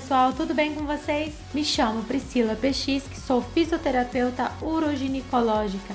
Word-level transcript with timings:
pessoal, 0.00 0.32
tudo 0.32 0.54
bem 0.54 0.76
com 0.76 0.86
vocês? 0.86 1.34
Me 1.52 1.64
chamo 1.64 2.04
Priscila 2.04 2.54
PX, 2.54 3.02
que 3.08 3.18
sou 3.18 3.42
fisioterapeuta 3.42 4.52
uroginecológica. 4.62 5.92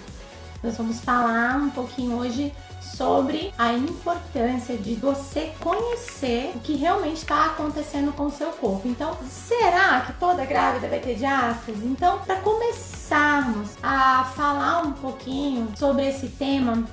Nós 0.61 0.75
vamos 0.77 0.99
falar 0.99 1.55
um 1.55 1.69
pouquinho 1.69 2.17
hoje 2.17 2.53
sobre 2.81 3.53
a 3.57 3.71
importância 3.71 4.75
de 4.75 4.95
você 4.95 5.53
conhecer 5.61 6.51
o 6.53 6.59
que 6.59 6.75
realmente 6.75 7.19
está 7.19 7.45
acontecendo 7.45 8.11
com 8.11 8.25
o 8.25 8.31
seu 8.31 8.49
corpo. 8.51 8.89
Então, 8.89 9.17
será 9.25 10.01
que 10.01 10.11
toda 10.19 10.45
grávida 10.45 10.89
vai 10.89 10.99
ter 10.99 11.15
diástase? 11.15 11.85
Então, 11.85 12.19
para 12.19 12.35
começarmos 12.41 13.69
a 13.81 14.25
falar 14.35 14.81
um 14.81 14.91
pouquinho 14.91 15.69
sobre 15.77 16.09
esse 16.09 16.27
tema, 16.27 16.83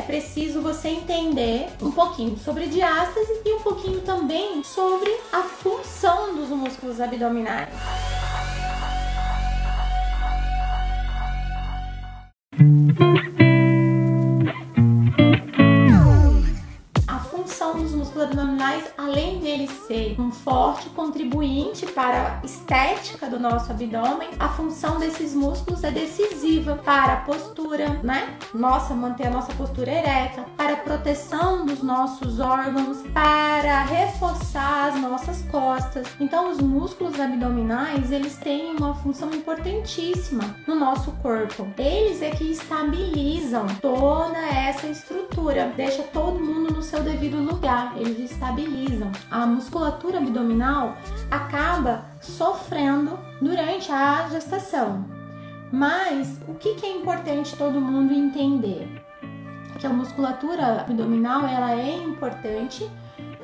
é 0.00 0.02
preciso 0.02 0.62
você 0.62 0.88
entender 0.88 1.68
um 1.82 1.92
pouquinho 1.92 2.34
sobre 2.38 2.66
diástase 2.66 3.42
e 3.44 3.52
um 3.52 3.60
pouquinho 3.60 4.00
também 4.00 4.64
sobre 4.64 5.10
a 5.30 5.42
função 5.42 6.34
dos 6.34 6.48
músculos 6.48 6.98
abdominais. 7.00 7.68
Abdominais, 18.18 18.84
além 18.96 19.38
de 19.38 19.46
ele 19.46 19.68
ser 19.68 20.18
um 20.18 20.30
forte 20.30 20.88
contribuinte 20.90 21.86
para 21.86 22.40
a 22.40 22.46
estética 22.46 23.28
do 23.28 23.38
nosso 23.38 23.70
abdômen, 23.70 24.30
a 24.38 24.48
função 24.48 24.98
desses 24.98 25.34
músculos 25.34 25.84
é 25.84 25.90
decisiva 25.90 26.76
para 26.76 27.12
a 27.12 27.16
postura, 27.18 28.00
né? 28.02 28.38
Nossa, 28.54 28.94
manter 28.94 29.26
a 29.26 29.30
nossa 29.30 29.52
postura 29.52 29.90
ereta, 29.90 30.44
para 30.56 30.74
a 30.74 30.76
proteção 30.76 31.66
dos 31.66 31.82
nossos 31.82 32.40
órgãos, 32.40 32.98
para 33.12 33.84
reforçar 33.84 34.88
as 34.88 35.00
nossas 35.00 35.42
costas. 35.50 36.06
Então, 36.18 36.50
os 36.50 36.58
músculos 36.58 37.18
abdominais, 37.20 38.10
eles 38.10 38.36
têm 38.38 38.74
uma 38.76 38.94
função 38.94 39.30
importantíssima 39.34 40.56
no 40.66 40.74
nosso 40.74 41.12
corpo. 41.22 41.68
Eles 41.76 42.22
é 42.22 42.30
que 42.30 42.44
estabilizam 42.44 43.66
toda 43.80 44.38
essa 44.38 44.86
estrutura, 44.86 45.29
deixa 45.76 46.02
todo 46.02 46.38
mundo 46.38 46.74
no 46.74 46.82
seu 46.82 47.02
devido 47.02 47.38
lugar. 47.42 47.94
Eles 47.96 48.30
estabilizam. 48.30 49.10
A 49.30 49.46
musculatura 49.46 50.18
abdominal 50.18 50.96
acaba 51.30 52.04
sofrendo 52.20 53.18
durante 53.40 53.90
a 53.90 54.28
gestação. 54.30 55.04
Mas 55.72 56.40
o 56.48 56.54
que, 56.54 56.76
é 56.84 56.96
importante 56.96 57.56
todo 57.56 57.80
mundo 57.80 58.12
entender? 58.12 58.88
Que 59.78 59.86
a 59.86 59.90
musculatura 59.90 60.82
abdominal 60.82 61.46
ela 61.46 61.72
é 61.72 61.96
importante 61.96 62.90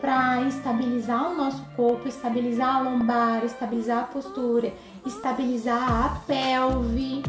para 0.01 0.43
estabilizar 0.43 1.33
o 1.33 1.37
nosso 1.37 1.65
corpo, 1.75 2.07
estabilizar 2.07 2.77
a 2.77 2.81
lombar, 2.81 3.45
estabilizar 3.45 4.03
a 4.03 4.07
postura, 4.07 4.73
estabilizar 5.07 6.07
a 6.07 6.09
pelve. 6.27 7.23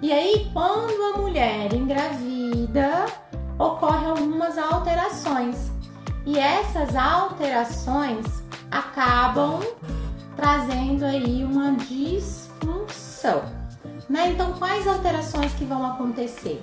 E 0.00 0.12
aí, 0.12 0.48
quando 0.52 1.14
a 1.14 1.18
mulher 1.18 1.74
engravida, 1.74 3.04
ocorrem 3.58 4.10
algumas 4.10 4.58
alterações 4.58 5.70
e 6.26 6.38
essas 6.38 6.96
alterações 6.96 8.24
acabam 8.70 9.60
trazendo 10.36 11.04
aí 11.04 11.44
uma 11.44 11.72
disfunção. 11.72 13.42
Né? 14.08 14.30
Então, 14.30 14.52
quais 14.54 14.86
alterações 14.86 15.52
que 15.54 15.64
vão 15.64 15.84
acontecer? 15.86 16.62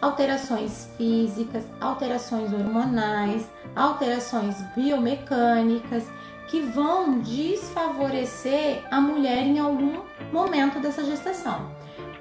Alterações 0.00 0.88
físicas, 0.96 1.64
alterações 1.80 2.52
hormonais, 2.52 3.46
alterações 3.76 4.56
biomecânicas 4.74 6.04
que 6.48 6.62
vão 6.62 7.20
desfavorecer 7.20 8.82
a 8.90 9.00
mulher 9.00 9.42
em 9.42 9.58
algum 9.58 10.02
momento 10.32 10.80
dessa 10.80 11.04
gestação, 11.04 11.70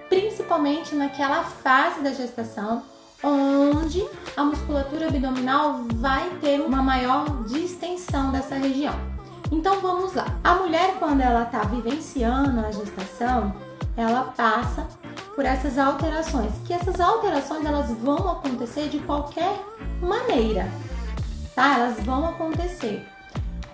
principalmente 0.09 0.93
naquela 0.93 1.43
fase 1.43 2.01
da 2.01 2.11
gestação 2.11 2.83
onde 3.23 4.05
a 4.35 4.43
musculatura 4.43 5.07
abdominal 5.07 5.83
vai 5.95 6.29
ter 6.41 6.61
uma 6.61 6.81
maior 6.81 7.43
distensão 7.45 8.31
dessa 8.31 8.55
região. 8.55 8.93
Então 9.51 9.81
vamos 9.81 10.13
lá. 10.13 10.25
A 10.43 10.55
mulher 10.55 10.95
quando 10.99 11.21
ela 11.21 11.43
está 11.43 11.63
vivenciando 11.63 12.59
a 12.59 12.71
gestação, 12.71 13.53
ela 13.97 14.33
passa 14.35 14.87
por 15.35 15.45
essas 15.45 15.77
alterações, 15.77 16.51
que 16.65 16.73
essas 16.73 16.99
alterações 16.99 17.65
elas 17.65 17.91
vão 17.91 18.29
acontecer 18.29 18.89
de 18.89 18.99
qualquer 18.99 19.57
maneira, 20.01 20.69
tá? 21.55 21.75
Elas 21.75 21.99
vão 22.03 22.27
acontecer. 22.27 23.07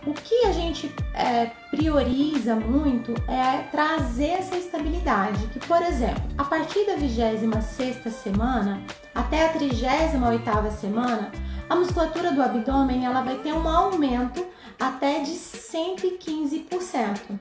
O 0.06 0.14
que 0.14 0.46
a 0.46 0.52
gente 0.52 0.94
é, 1.16 1.48
prioriza 1.72 2.56
muito 2.56 3.12
é 3.28 3.64
trazer 3.72 4.30
essa 4.30 4.56
estabilidade, 4.56 5.48
que 5.48 5.60
por 5.60 5.82
exemplo, 5.82 6.24
a 6.38 6.44
partir 6.44 6.86
da 6.86 6.96
26 6.96 8.14
semana 8.14 8.84
até 9.16 9.48
a 9.48 9.50
38 9.50 10.72
semana, 10.80 11.32
a 11.68 11.76
musculatura 11.76 12.32
do 12.32 12.44
abdômen 12.44 13.04
ela 13.04 13.24
vai 13.24 13.40
ter 13.40 13.52
um 13.52 13.68
aumento 13.68 14.46
até 14.80 15.22
de 15.22 15.32
115%. 15.32 17.40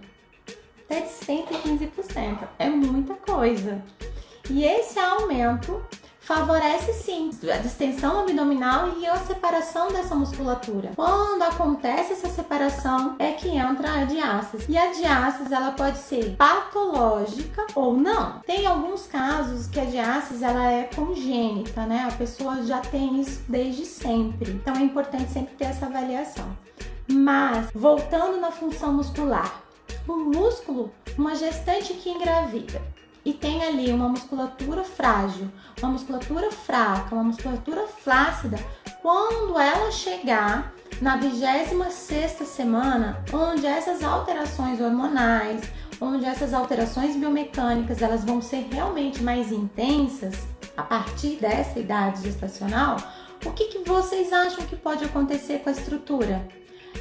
Até 0.85 1.01
de 1.01 1.09
115%. 1.09 2.49
É 2.59 2.71
muita 2.71 3.13
coisa. 3.15 3.83
E 4.49 4.65
esse 4.65 4.99
aumento 4.99 5.85
favorece 6.25 6.93
sim 6.95 7.31
a 7.53 7.59
distensão 7.59 8.21
abdominal 8.21 8.95
e 8.99 9.07
a 9.07 9.17
separação 9.19 9.89
dessa 9.89 10.15
musculatura. 10.15 10.93
Quando 10.97 11.43
acontece 11.43 12.15
essa 12.15 12.29
separação 12.29 13.15
é 13.19 13.33
que 13.33 13.49
entra 13.49 14.01
a 14.01 14.05
diástase. 14.05 14.65
E 14.69 14.77
a 14.77 14.91
diástase 14.91 15.53
ela 15.53 15.73
pode 15.73 15.99
ser 15.99 16.35
patológica 16.37 17.67
ou 17.75 17.95
não. 17.95 18.41
Tem 18.41 18.67
alguns 18.67 19.07
casos 19.07 19.67
que 19.67 19.79
a 19.79 19.85
diástase 19.85 20.43
ela 20.43 20.71
é 20.71 20.85
congênita, 20.85 21.85
né? 21.85 22.09
A 22.09 22.17
pessoa 22.17 22.63
já 22.63 22.81
tem 22.81 23.21
isso 23.21 23.43
desde 23.47 23.85
sempre. 23.85 24.53
Então 24.53 24.75
é 24.75 24.81
importante 24.81 25.31
sempre 25.31 25.55
ter 25.55 25.65
essa 25.65 25.87
avaliação. 25.87 26.57
Mas 27.07 27.69
voltando 27.75 28.41
na 28.41 28.51
função 28.51 28.95
muscular, 28.95 29.63
o 30.09 30.17
músculo, 30.17 30.91
uma 31.19 31.35
gestante 31.35 31.93
que 31.95 32.09
engravida, 32.09 32.81
e 33.25 33.33
tem 33.33 33.65
ali 33.65 33.91
uma 33.91 34.09
musculatura 34.09 34.85
frágil, 34.85 35.51
uma 35.81 35.93
musculatura 35.93 36.51
fraca, 36.51 37.15
uma 37.15 37.25
musculatura 37.25 37.87
flácida, 37.87 38.59
quando 39.01 39.59
ela 39.59 39.91
chegar 39.91 40.73
na 41.01 41.17
26 41.17 42.47
semana, 42.47 43.23
onde 43.33 43.67
essas 43.67 44.03
alterações 44.03 44.81
hormonais, 44.81 45.63
onde 46.01 46.25
essas 46.25 46.53
alterações 46.53 47.17
biomecânicas, 47.17 48.03
elas 48.03 48.25
vão 48.25 48.43
ser 48.43 48.69
realmente 48.71 49.23
mais 49.23 49.51
intensas 49.51 50.35
a 50.77 50.83
partir 50.83 51.37
dessa 51.37 51.79
idade 51.79 52.23
gestacional, 52.23 52.97
o 53.45 53.53
que, 53.53 53.67
que 53.67 53.79
vocês 53.89 54.33
acham 54.33 54.65
que 54.67 54.77
pode 54.77 55.05
acontecer 55.05 55.59
com 55.59 55.69
a 55.69 55.73
estrutura? 55.73 56.47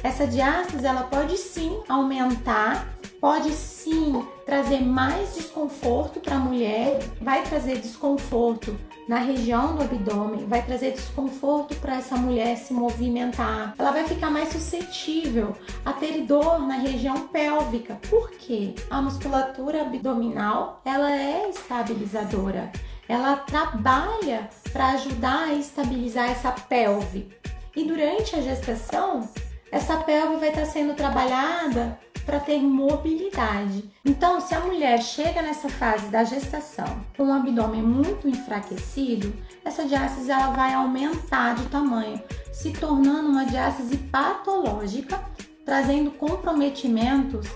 Essa 0.02 0.26
diástase 0.26 0.86
ela 0.86 1.04
pode 1.04 1.36
sim 1.38 1.80
aumentar, 1.88 2.86
pode 3.24 3.52
sim 3.52 4.22
trazer 4.44 4.82
mais 4.82 5.34
desconforto 5.34 6.20
para 6.20 6.36
a 6.36 6.38
mulher, 6.38 6.98
vai 7.22 7.42
trazer 7.42 7.78
desconforto 7.78 8.78
na 9.08 9.16
região 9.16 9.74
do 9.74 9.82
abdômen, 9.82 10.44
vai 10.46 10.60
trazer 10.60 10.90
desconforto 10.90 11.74
para 11.76 11.96
essa 11.96 12.18
mulher 12.18 12.54
se 12.58 12.74
movimentar. 12.74 13.74
Ela 13.78 13.92
vai 13.92 14.04
ficar 14.04 14.30
mais 14.30 14.50
suscetível 14.50 15.56
a 15.86 15.94
ter 15.94 16.20
dor 16.24 16.58
na 16.66 16.74
região 16.74 17.26
pélvica. 17.28 17.98
Por 18.10 18.30
quê? 18.32 18.74
A 18.90 19.00
musculatura 19.00 19.80
abdominal, 19.80 20.82
ela 20.84 21.10
é 21.10 21.48
estabilizadora. 21.48 22.70
Ela 23.08 23.36
trabalha 23.36 24.50
para 24.70 24.88
ajudar 24.90 25.44
a 25.44 25.54
estabilizar 25.54 26.30
essa 26.30 26.52
pelve. 26.52 27.30
E 27.74 27.84
durante 27.84 28.36
a 28.36 28.42
gestação, 28.42 29.26
essa 29.72 29.96
pelve 29.96 30.36
vai 30.36 30.50
estar 30.50 30.66
sendo 30.66 30.92
trabalhada 30.92 32.03
para 32.24 32.40
ter 32.40 32.60
mobilidade. 32.60 33.90
Então, 34.04 34.40
se 34.40 34.54
a 34.54 34.60
mulher 34.60 35.02
chega 35.02 35.42
nessa 35.42 35.68
fase 35.68 36.06
da 36.08 36.24
gestação 36.24 37.04
com 37.16 37.24
o 37.24 37.32
abdômen 37.32 37.82
muito 37.82 38.28
enfraquecido, 38.28 39.32
essa 39.64 39.84
diástase 39.84 40.30
ela 40.30 40.50
vai 40.50 40.74
aumentar 40.74 41.54
de 41.54 41.66
tamanho, 41.66 42.20
se 42.52 42.72
tornando 42.72 43.28
uma 43.28 43.44
diástase 43.44 43.96
patológica, 43.96 45.22
trazendo 45.64 46.10
comprometimentos 46.10 47.46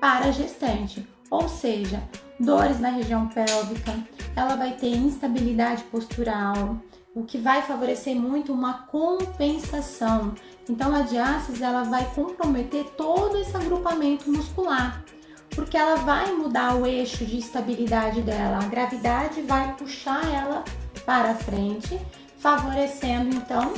para 0.00 0.26
a 0.26 0.30
gestante, 0.30 1.06
ou 1.30 1.48
seja, 1.48 2.02
dores 2.38 2.80
na 2.80 2.88
região 2.88 3.28
pélvica, 3.28 3.94
ela 4.34 4.56
vai 4.56 4.72
ter 4.72 4.88
instabilidade 4.88 5.82
postural, 5.84 6.80
o 7.14 7.24
que 7.24 7.36
vai 7.36 7.62
favorecer 7.62 8.14
muito 8.14 8.52
uma 8.52 8.86
compensação. 8.86 10.34
Então 10.68 10.94
a 10.94 11.02
diástase 11.02 11.62
ela 11.62 11.84
vai 11.84 12.04
comprometer 12.14 12.84
todo 12.96 13.38
esse 13.38 13.56
agrupamento 13.56 14.30
muscular, 14.30 15.02
porque 15.50 15.76
ela 15.76 15.96
vai 15.96 16.32
mudar 16.32 16.74
o 16.76 16.86
eixo 16.86 17.24
de 17.24 17.38
estabilidade 17.38 18.20
dela. 18.22 18.58
A 18.58 18.66
gravidade 18.66 19.40
vai 19.42 19.74
puxar 19.76 20.24
ela 20.32 20.62
para 21.06 21.34
frente, 21.34 21.98
favorecendo 22.38 23.34
então 23.34 23.72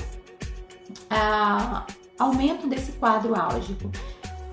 a 1.09 1.87
aumento 2.19 2.67
desse 2.67 2.93
quadro 2.93 3.39
álgico. 3.39 3.91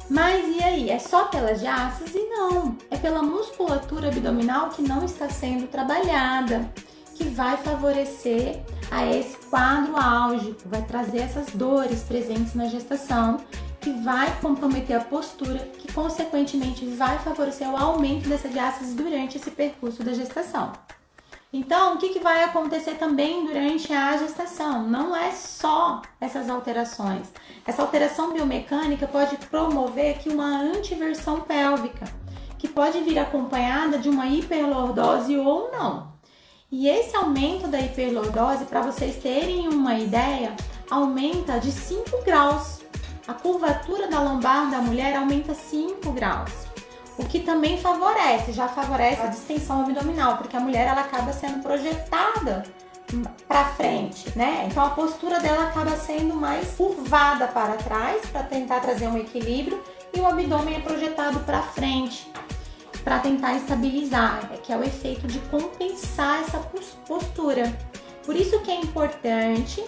Mas 0.09 0.55
e 0.55 0.63
aí? 0.63 0.89
É 0.89 0.99
só 0.99 1.25
pelas 1.25 1.59
diástase? 1.59 2.17
Não. 2.29 2.77
É 2.89 2.97
pela 2.97 3.21
musculatura 3.21 4.07
abdominal 4.07 4.69
que 4.69 4.81
não 4.81 5.03
está 5.03 5.29
sendo 5.29 5.67
trabalhada, 5.67 6.71
que 7.17 7.23
vai 7.25 7.57
favorecer 7.57 8.61
a 8.91 9.05
esse 9.07 9.35
quadro 9.49 9.97
álgico, 9.97 10.69
vai 10.69 10.83
trazer 10.83 11.19
essas 11.19 11.49
dores 11.49 12.03
presentes 12.03 12.53
na 12.53 12.67
gestação, 12.67 13.37
que 13.81 13.89
vai 14.03 14.33
comprometer 14.39 14.95
a 14.95 15.03
postura, 15.03 15.59
que 15.59 15.91
consequentemente 15.91 16.85
vai 16.85 17.17
favorecer 17.19 17.67
o 17.69 17.75
aumento 17.75 18.29
dessa 18.29 18.47
diástase 18.47 18.93
durante 18.93 19.37
esse 19.37 19.49
percurso 19.49 20.03
da 20.03 20.13
gestação. 20.13 20.71
Então, 21.51 21.95
o 21.95 21.97
que, 21.97 22.09
que 22.09 22.19
vai 22.19 22.43
acontecer 22.43 22.95
também 22.95 23.45
durante 23.45 23.91
a 23.93 24.17
gestação? 24.17 24.83
Não 24.83 25.15
é 25.15 25.31
só 25.31 26.01
essas 26.19 26.49
alterações. 26.49 27.27
Essa 27.65 27.81
alteração 27.81 28.33
biomecânica 28.33 29.07
pode 29.07 29.37
promover 29.37 30.15
aqui 30.15 30.29
uma 30.29 30.59
antiversão 30.59 31.39
pélvica, 31.39 32.05
que 32.57 32.67
pode 32.67 32.99
vir 33.01 33.17
acompanhada 33.17 33.97
de 33.97 34.09
uma 34.09 34.27
hiperlordose 34.27 35.37
ou 35.37 35.71
não. 35.71 36.16
E 36.71 36.87
esse 36.87 37.15
aumento 37.15 37.67
da 37.67 37.79
hiperlordose, 37.79 38.65
para 38.65 38.81
vocês 38.81 39.15
terem 39.17 39.67
uma 39.69 39.95
ideia, 39.97 40.55
aumenta 40.89 41.59
de 41.59 41.71
5 41.71 42.23
graus. 42.23 42.81
A 43.27 43.33
curvatura 43.33 44.07
da 44.07 44.21
lombar 44.21 44.69
da 44.69 44.79
mulher 44.79 45.15
aumenta 45.15 45.53
5 45.53 46.11
graus 46.11 46.67
o 47.17 47.25
que 47.25 47.39
também 47.39 47.77
favorece, 47.79 48.53
já 48.53 48.67
favorece 48.67 49.21
a 49.21 49.27
distensão 49.27 49.81
abdominal, 49.81 50.37
porque 50.37 50.55
a 50.55 50.59
mulher 50.59 50.87
ela 50.87 51.01
acaba 51.01 51.33
sendo 51.33 51.63
projetada 51.63 52.63
para 53.47 53.65
frente, 53.69 54.37
né? 54.37 54.67
Então 54.69 54.83
a 54.85 54.89
postura 54.89 55.39
dela 55.39 55.69
acaba 55.69 55.95
sendo 55.97 56.35
mais 56.35 56.75
curvada 56.75 57.47
para 57.47 57.75
trás 57.77 58.25
para 58.27 58.43
tentar 58.43 58.81
trazer 58.81 59.07
um 59.07 59.17
equilíbrio 59.17 59.81
e 60.13 60.19
o 60.19 60.27
abdômen 60.27 60.75
é 60.75 60.79
projetado 60.79 61.39
para 61.39 61.61
frente 61.61 62.31
para 63.07 63.19
tentar 63.19 63.55
estabilizar, 63.55 64.49
que 64.61 64.73
é 64.73 64.75
o 64.75 64.83
efeito 64.83 65.27
de 65.27 65.39
compensar 65.49 66.41
essa 66.41 66.57
postura. 67.07 67.73
Por 68.25 68.35
isso 68.35 68.59
que 68.59 68.69
é 68.69 68.81
importante 68.81 69.81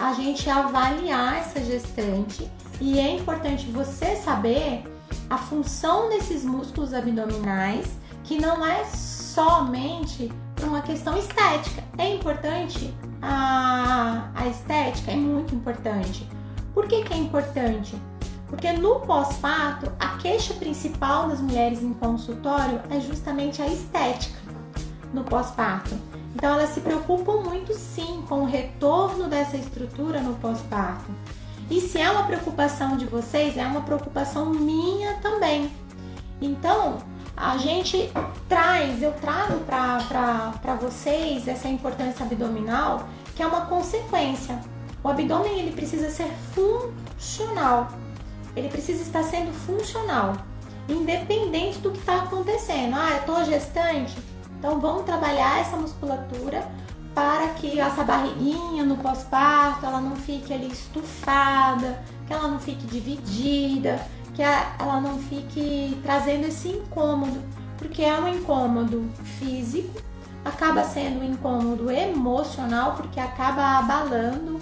a 0.00 0.14
gente 0.14 0.48
avaliar 0.48 1.36
essa 1.36 1.62
gestante 1.62 2.50
e 2.80 2.98
é 2.98 3.14
importante 3.14 3.66
você 3.66 4.16
saber 4.16 4.84
a 5.28 5.36
função 5.36 6.08
desses 6.08 6.46
músculos 6.46 6.94
abdominais, 6.94 7.88
que 8.24 8.40
não 8.40 8.66
é 8.66 8.86
somente 8.86 10.32
uma 10.62 10.80
questão 10.80 11.14
estética. 11.18 11.84
É 11.98 12.14
importante 12.14 12.94
a, 13.20 14.30
a 14.34 14.46
estética, 14.46 15.12
é 15.12 15.16
muito 15.16 15.54
importante. 15.54 16.26
Por 16.72 16.88
que, 16.88 17.02
que 17.02 17.12
é 17.12 17.18
importante? 17.18 17.94
Porque 18.52 18.70
no 18.70 19.00
pós-parto, 19.00 19.90
a 19.98 20.18
queixa 20.18 20.52
principal 20.52 21.26
das 21.26 21.40
mulheres 21.40 21.82
em 21.82 21.94
consultório 21.94 22.82
é 22.90 23.00
justamente 23.00 23.62
a 23.62 23.66
estética 23.66 24.38
no 25.10 25.24
pós-parto. 25.24 25.98
Então 26.34 26.52
elas 26.52 26.68
se 26.68 26.82
preocupam 26.82 27.38
muito 27.38 27.72
sim 27.72 28.22
com 28.28 28.42
o 28.42 28.44
retorno 28.44 29.26
dessa 29.26 29.56
estrutura 29.56 30.20
no 30.20 30.34
pós-parto. 30.34 31.10
E 31.70 31.80
se 31.80 31.98
é 31.98 32.10
uma 32.10 32.24
preocupação 32.24 32.98
de 32.98 33.06
vocês, 33.06 33.56
é 33.56 33.64
uma 33.64 33.80
preocupação 33.80 34.50
minha 34.50 35.14
também. 35.14 35.72
Então, 36.38 36.98
a 37.34 37.56
gente 37.56 38.12
traz, 38.50 39.02
eu 39.02 39.12
trago 39.12 39.60
para 39.60 40.74
vocês 40.78 41.48
essa 41.48 41.68
importância 41.68 42.26
abdominal, 42.26 43.08
que 43.34 43.42
é 43.42 43.46
uma 43.46 43.64
consequência. 43.64 44.60
O 45.02 45.08
abdômen 45.08 45.58
ele 45.58 45.72
precisa 45.72 46.10
ser 46.10 46.30
funcional. 46.54 47.88
Ele 48.54 48.68
precisa 48.68 49.02
estar 49.02 49.22
sendo 49.22 49.52
funcional, 49.52 50.34
independente 50.88 51.78
do 51.78 51.90
que 51.90 51.98
está 51.98 52.22
acontecendo. 52.22 52.94
Ah, 52.94 53.10
eu 53.12 53.18
estou 53.18 53.44
gestante, 53.44 54.16
então 54.58 54.80
vamos 54.80 55.04
trabalhar 55.04 55.60
essa 55.60 55.76
musculatura 55.76 56.66
para 57.14 57.48
que 57.48 57.78
essa 57.78 58.02
barriguinha 58.02 58.84
no 58.84 58.96
pós-parto 58.96 59.84
ela 59.84 60.00
não 60.00 60.16
fique 60.16 60.52
ali 60.52 60.68
estufada, 60.68 62.02
que 62.26 62.32
ela 62.32 62.48
não 62.48 62.58
fique 62.58 62.86
dividida, 62.86 64.00
que 64.34 64.42
ela 64.42 65.00
não 65.00 65.18
fique 65.18 65.98
trazendo 66.02 66.46
esse 66.46 66.68
incômodo, 66.68 67.42
porque 67.76 68.02
é 68.02 68.14
um 68.18 68.28
incômodo 68.28 69.04
físico, 69.38 70.00
acaba 70.44 70.84
sendo 70.84 71.20
um 71.20 71.24
incômodo 71.24 71.90
emocional, 71.90 72.94
porque 72.96 73.20
acaba 73.20 73.78
abalando 73.78 74.58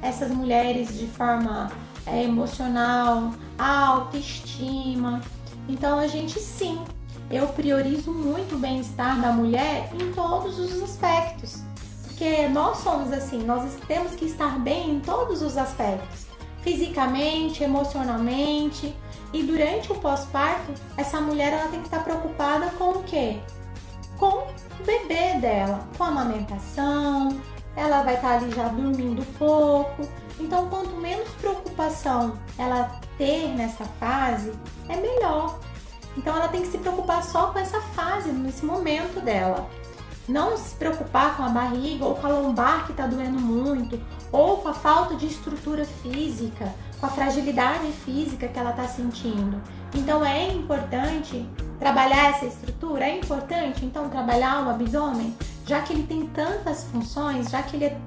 essas 0.00 0.30
mulheres 0.30 0.98
de 0.98 1.06
forma 1.06 1.70
é, 2.06 2.24
emocional, 2.24 3.30
a 3.58 3.86
autoestima. 3.86 5.20
Então 5.68 5.98
a 5.98 6.06
gente 6.06 6.38
sim, 6.40 6.82
eu 7.30 7.48
priorizo 7.48 8.12
muito 8.12 8.56
o 8.56 8.58
bem-estar 8.58 9.20
da 9.20 9.32
mulher 9.32 9.90
em 9.94 10.12
todos 10.12 10.58
os 10.58 10.82
aspectos. 10.82 11.62
Porque 12.04 12.46
nós 12.48 12.78
somos 12.78 13.12
assim, 13.12 13.42
nós 13.42 13.74
temos 13.86 14.14
que 14.14 14.26
estar 14.26 14.58
bem 14.58 14.96
em 14.96 15.00
todos 15.00 15.42
os 15.42 15.56
aspectos, 15.56 16.26
fisicamente, 16.62 17.64
emocionalmente. 17.64 18.94
E 19.32 19.42
durante 19.42 19.90
o 19.90 19.94
pós-parto, 19.94 20.72
essa 20.96 21.20
mulher 21.20 21.52
ela 21.54 21.68
tem 21.68 21.80
que 21.80 21.86
estar 21.86 22.04
preocupada 22.04 22.66
com 22.78 22.90
o 22.90 23.02
quê? 23.04 23.40
Com 24.18 24.46
o 24.46 24.84
bebê 24.84 25.38
dela, 25.40 25.80
com 25.96 26.04
a 26.04 26.08
amamentação, 26.08 27.40
ela 27.74 28.02
vai 28.02 28.16
estar 28.16 28.36
ali 28.36 28.54
já 28.54 28.68
dormindo 28.68 29.24
pouco. 29.38 30.06
Então, 30.40 30.68
quanto 30.68 30.90
menos 30.96 31.28
preocupação 31.40 32.38
ela 32.58 33.00
ter 33.18 33.48
nessa 33.48 33.84
fase, 33.84 34.52
é 34.88 34.96
melhor. 34.96 35.58
Então, 36.16 36.36
ela 36.36 36.48
tem 36.48 36.62
que 36.62 36.68
se 36.68 36.78
preocupar 36.78 37.22
só 37.22 37.48
com 37.48 37.58
essa 37.58 37.80
fase, 37.80 38.30
nesse 38.30 38.64
momento 38.64 39.20
dela. 39.20 39.68
Não 40.28 40.56
se 40.56 40.74
preocupar 40.76 41.36
com 41.36 41.42
a 41.42 41.48
barriga 41.48 42.04
ou 42.04 42.14
com 42.14 42.26
a 42.26 42.30
lombar 42.30 42.86
que 42.86 42.92
está 42.92 43.06
doendo 43.06 43.40
muito, 43.40 44.00
ou 44.30 44.58
com 44.58 44.68
a 44.68 44.74
falta 44.74 45.14
de 45.16 45.26
estrutura 45.26 45.84
física, 45.84 46.72
com 47.00 47.06
a 47.06 47.08
fragilidade 47.08 47.90
física 48.04 48.46
que 48.46 48.58
ela 48.58 48.70
está 48.70 48.86
sentindo. 48.86 49.60
Então 49.94 50.24
é 50.24 50.52
importante 50.52 51.46
trabalhar 51.78 52.30
essa 52.30 52.46
estrutura, 52.46 53.04
é 53.04 53.18
importante 53.18 53.84
então 53.84 54.08
trabalhar 54.08 54.64
o 54.64 54.70
abdômen, 54.70 55.36
já 55.66 55.82
que 55.82 55.92
ele 55.92 56.04
tem 56.04 56.26
tantas 56.28 56.84
funções, 56.84 57.50
já 57.50 57.62
que 57.62 57.76
ele 57.76 57.86
é, 57.86 57.98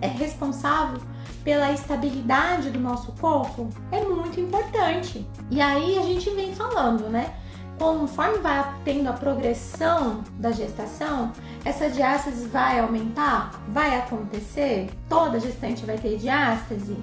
é 0.00 0.06
responsável 0.06 1.00
pela 1.42 1.72
estabilidade 1.72 2.70
do 2.70 2.80
nosso 2.80 3.12
corpo, 3.12 3.68
é 3.92 4.02
muito 4.02 4.40
importante. 4.40 5.26
E 5.50 5.60
aí 5.60 5.98
a 5.98 6.02
gente 6.02 6.30
vem 6.30 6.54
falando, 6.54 7.08
né? 7.08 7.34
conforme 7.78 8.38
vai 8.38 8.74
tendo 8.84 9.08
a 9.08 9.12
progressão 9.12 10.22
da 10.38 10.52
gestação, 10.52 11.32
essa 11.64 11.90
diástase 11.90 12.46
vai 12.48 12.78
aumentar? 12.78 13.60
Vai 13.68 13.98
acontecer? 13.98 14.90
Toda 15.08 15.40
gestante 15.40 15.84
vai 15.84 15.98
ter 15.98 16.18
diástase? 16.18 16.96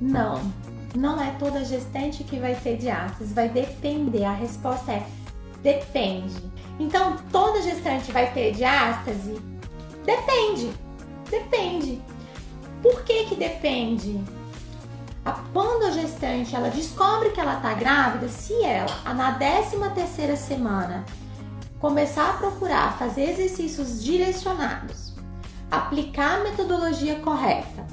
Não, 0.00 0.40
não 0.94 1.20
é 1.20 1.30
toda 1.38 1.64
gestante 1.64 2.24
que 2.24 2.38
vai 2.38 2.54
ter 2.54 2.76
diástase, 2.76 3.32
vai 3.32 3.48
depender. 3.48 4.24
A 4.24 4.32
resposta 4.32 4.92
é 4.92 5.06
depende. 5.62 6.50
Então, 6.78 7.16
toda 7.30 7.62
gestante 7.62 8.10
vai 8.12 8.32
ter 8.32 8.52
diástase? 8.52 9.40
Depende, 10.04 10.72
depende. 11.30 12.02
Por 12.82 13.02
que 13.02 13.26
que 13.26 13.34
depende? 13.34 14.22
Quando 15.52 15.84
a 15.84 15.90
gestante 15.90 16.54
ela 16.54 16.70
descobre 16.70 17.30
que 17.30 17.40
ela 17.40 17.56
está 17.56 17.74
grávida, 17.74 18.28
se 18.28 18.54
ela 18.64 19.14
na 19.14 19.34
13 19.34 19.76
terceira 19.94 20.36
semana 20.36 21.04
começar 21.78 22.30
a 22.30 22.32
procurar 22.34 22.98
fazer 22.98 23.30
exercícios 23.30 24.02
direcionados, 24.02 25.14
aplicar 25.70 26.40
a 26.40 26.44
metodologia 26.44 27.16
correta, 27.16 27.86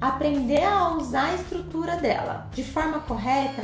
aprender 0.00 0.62
a 0.64 0.90
usar 0.96 1.30
a 1.30 1.34
estrutura 1.34 1.96
dela 1.96 2.48
de 2.52 2.62
forma 2.62 3.00
correta, 3.00 3.62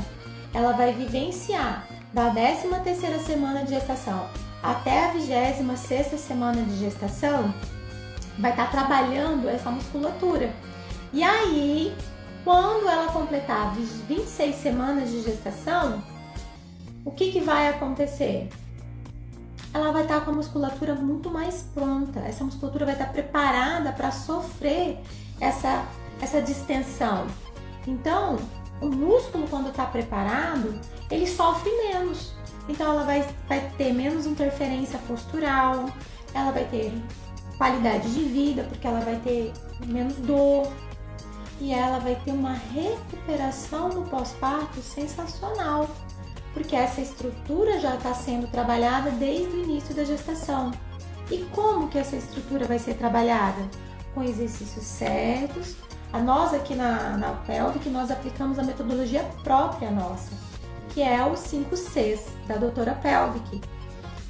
ela 0.54 0.72
vai 0.72 0.92
vivenciar 0.92 1.86
da 2.12 2.30
13 2.30 2.68
terceira 2.82 3.18
semana 3.18 3.64
de 3.64 3.70
gestação 3.70 4.28
até 4.62 5.06
a 5.06 5.12
26 5.12 5.78
sexta 5.78 6.16
semana 6.18 6.62
de 6.62 6.76
gestação, 6.78 7.52
vai 8.40 8.50
estar 8.50 8.66
tá 8.66 8.70
trabalhando 8.70 9.48
essa 9.48 9.70
musculatura. 9.70 10.52
E 11.12 11.22
aí, 11.22 11.94
quando 12.44 12.88
ela 12.88 13.12
completar 13.12 13.74
26 13.74 14.56
semanas 14.56 15.10
de 15.10 15.22
gestação, 15.22 16.02
o 17.04 17.10
que, 17.10 17.32
que 17.32 17.40
vai 17.40 17.68
acontecer? 17.68 18.48
Ela 19.72 19.92
vai 19.92 20.02
estar 20.02 20.22
com 20.22 20.32
a 20.32 20.34
musculatura 20.34 20.94
muito 20.94 21.30
mais 21.30 21.62
pronta. 21.74 22.20
Essa 22.20 22.42
musculatura 22.42 22.84
vai 22.84 22.94
estar 22.94 23.12
preparada 23.12 23.92
para 23.92 24.10
sofrer 24.10 24.98
essa, 25.40 25.84
essa 26.20 26.40
distensão. 26.42 27.26
Então, 27.86 28.36
o 28.80 28.86
músculo, 28.88 29.46
quando 29.48 29.68
está 29.68 29.84
preparado, 29.84 30.78
ele 31.10 31.26
sofre 31.26 31.70
menos. 31.70 32.34
Então, 32.68 32.92
ela 32.92 33.04
vai, 33.04 33.26
vai 33.48 33.60
ter 33.76 33.92
menos 33.92 34.26
interferência 34.26 34.98
postural, 35.06 35.90
ela 36.34 36.50
vai 36.50 36.64
ter 36.64 36.92
qualidade 37.60 38.10
de 38.14 38.22
vida, 38.22 38.62
porque 38.62 38.86
ela 38.86 39.00
vai 39.00 39.16
ter 39.16 39.52
menos 39.84 40.14
dor, 40.14 40.66
e 41.60 41.74
ela 41.74 41.98
vai 41.98 42.14
ter 42.24 42.30
uma 42.30 42.54
recuperação 42.54 43.90
no 43.90 44.06
pós-parto 44.06 44.80
sensacional, 44.80 45.86
porque 46.54 46.74
essa 46.74 47.02
estrutura 47.02 47.78
já 47.78 47.96
está 47.96 48.14
sendo 48.14 48.50
trabalhada 48.50 49.10
desde 49.10 49.54
o 49.54 49.62
início 49.62 49.94
da 49.94 50.04
gestação. 50.04 50.70
E 51.30 51.44
como 51.52 51.88
que 51.88 51.98
essa 51.98 52.16
estrutura 52.16 52.64
vai 52.64 52.78
ser 52.78 52.94
trabalhada? 52.94 53.60
Com 54.14 54.22
exercícios 54.22 54.82
certos. 54.82 55.76
A 56.14 56.18
nós 56.18 56.54
aqui 56.54 56.74
na, 56.74 57.18
na 57.18 57.32
Pelvic, 57.46 57.90
nós 57.90 58.10
aplicamos 58.10 58.58
a 58.58 58.62
metodologia 58.62 59.22
própria 59.44 59.90
nossa, 59.90 60.32
que 60.94 61.02
é 61.02 61.22
o 61.26 61.36
5 61.36 61.76
Cs 61.76 62.26
da 62.48 62.56
doutora 62.56 62.94
Pelvic. 62.94 63.60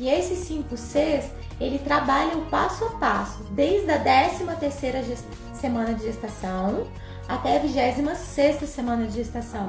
E 0.00 0.08
esse 0.08 0.34
5 0.34 0.76
Cs, 0.76 1.30
ele 1.60 1.78
trabalha 1.78 2.36
o 2.38 2.46
passo 2.46 2.84
a 2.86 2.90
passo, 2.92 3.44
desde 3.50 3.90
a 3.90 3.98
13 3.98 4.46
terceira 4.58 5.04
semana 5.52 5.94
de 5.94 6.04
gestação 6.04 6.86
até 7.28 7.56
a 7.56 7.60
26 7.60 8.68
semana 8.68 9.06
de 9.06 9.12
gestação, 9.12 9.66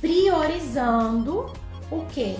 priorizando 0.00 1.50
o 1.90 2.04
que? 2.06 2.36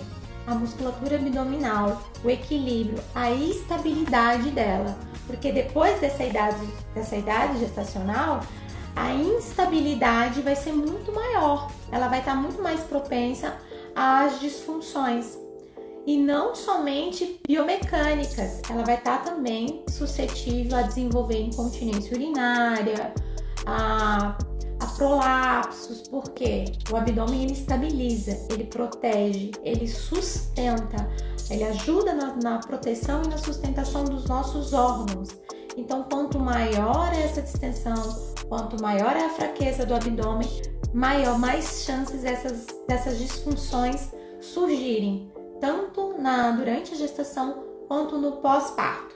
A 0.47 0.55
musculatura 0.55 1.17
abdominal, 1.17 2.03
o 2.23 2.29
equilíbrio, 2.29 3.03
a 3.15 3.31
estabilidade 3.31 4.51
dela, 4.51 4.99
porque 5.27 5.51
depois 5.51 5.99
dessa 6.01 6.23
idade, 6.23 6.67
dessa 6.95 7.17
idade 7.17 7.61
gestacional, 7.61 8.41
a 8.95 9.13
instabilidade 9.13 10.43
vai 10.43 10.55
ser 10.55 10.73
muito 10.73 11.13
maior, 11.13 11.71
ela 11.91 12.09
vai 12.09 12.19
estar 12.19 12.35
muito 12.35 12.63
mais 12.63 12.81
propensa 12.81 13.57
às 13.95 14.39
disfunções. 14.41 15.44
E 16.07 16.19
não 16.19 16.55
somente 16.55 17.41
biomecânicas, 17.47 18.61
ela 18.69 18.85
vai 18.85 18.97
estar 18.97 19.25
também 19.25 19.83
suscetível 19.89 20.77
a 20.77 20.83
desenvolver 20.83 21.41
incontinência 21.41 22.15
urinária, 22.15 23.15
a, 23.65 24.37
a 24.81 24.87
prolapsos, 24.97 26.03
porque 26.09 26.65
o 26.91 26.97
abdômen 26.97 27.45
ele 27.45 27.53
estabiliza, 27.53 28.47
ele 28.51 28.65
protege, 28.65 29.51
ele 29.63 29.89
sustenta, 29.89 31.09
ele 31.51 31.65
ajuda 31.65 32.13
na, 32.13 32.37
na 32.37 32.59
proteção 32.59 33.23
e 33.25 33.29
na 33.29 33.39
sustentação 33.39 34.05
dos 34.05 34.27
nossos 34.27 34.75
órgãos. 34.75 35.29
Então, 35.75 36.05
quanto 36.05 36.39
maior 36.39 37.13
é 37.15 37.23
essa 37.23 37.41
distensão, 37.41 37.95
quanto 38.49 38.81
maior 38.81 39.17
é 39.17 39.25
a 39.25 39.31
fraqueza 39.31 39.87
do 39.87 39.95
abdômen, 39.95 40.49
maior, 40.93 41.39
mais 41.39 41.85
chances 41.85 42.21
dessas, 42.21 42.67
dessas 42.87 43.19
disfunções 43.19 44.11
surgirem, 44.41 45.33
tanto 45.61 46.15
na 46.19 46.51
durante 46.53 46.95
a 46.95 46.97
gestação 46.97 47.65
quanto 47.89 48.19
no 48.19 48.33
pós-parto. 48.39 49.15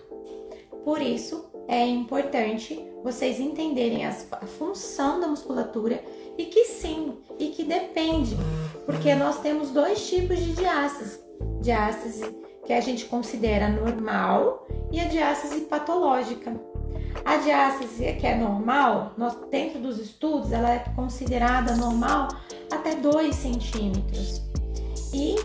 Por 0.84 1.00
isso, 1.00 1.50
é 1.66 1.86
importante 1.86 2.82
vocês 3.02 3.38
entenderem 3.38 4.06
a 4.06 4.12
função 4.58 5.20
da 5.20 5.28
musculatura 5.28 6.02
e 6.36 6.46
que 6.46 6.64
sim, 6.64 7.18
e 7.38 7.48
que 7.48 7.64
depende, 7.64 8.36
porque 8.86 9.14
nós 9.14 9.40
temos 9.40 9.70
dois 9.70 10.08
tipos 10.08 10.38
de 10.38 10.52
diástase. 10.54 11.20
Diástase 11.60 12.24
que 12.64 12.72
a 12.72 12.80
gente 12.80 13.06
considera 13.06 13.68
normal 13.68 14.66
e 14.92 15.00
a 15.00 15.04
diástase 15.04 15.62
patológica. 15.62 16.58
A 17.24 17.36
diástase 17.38 18.12
que 18.14 18.26
é 18.26 18.36
normal, 18.36 19.12
nós, 19.16 19.34
dentro 19.50 19.80
dos 19.80 19.98
estudos, 19.98 20.52
ela 20.52 20.72
é 20.72 20.78
considerada 20.94 21.74
normal 21.74 22.28
até 22.70 22.94
2 22.94 23.34
centímetros. 23.34 24.42
E 25.12 25.36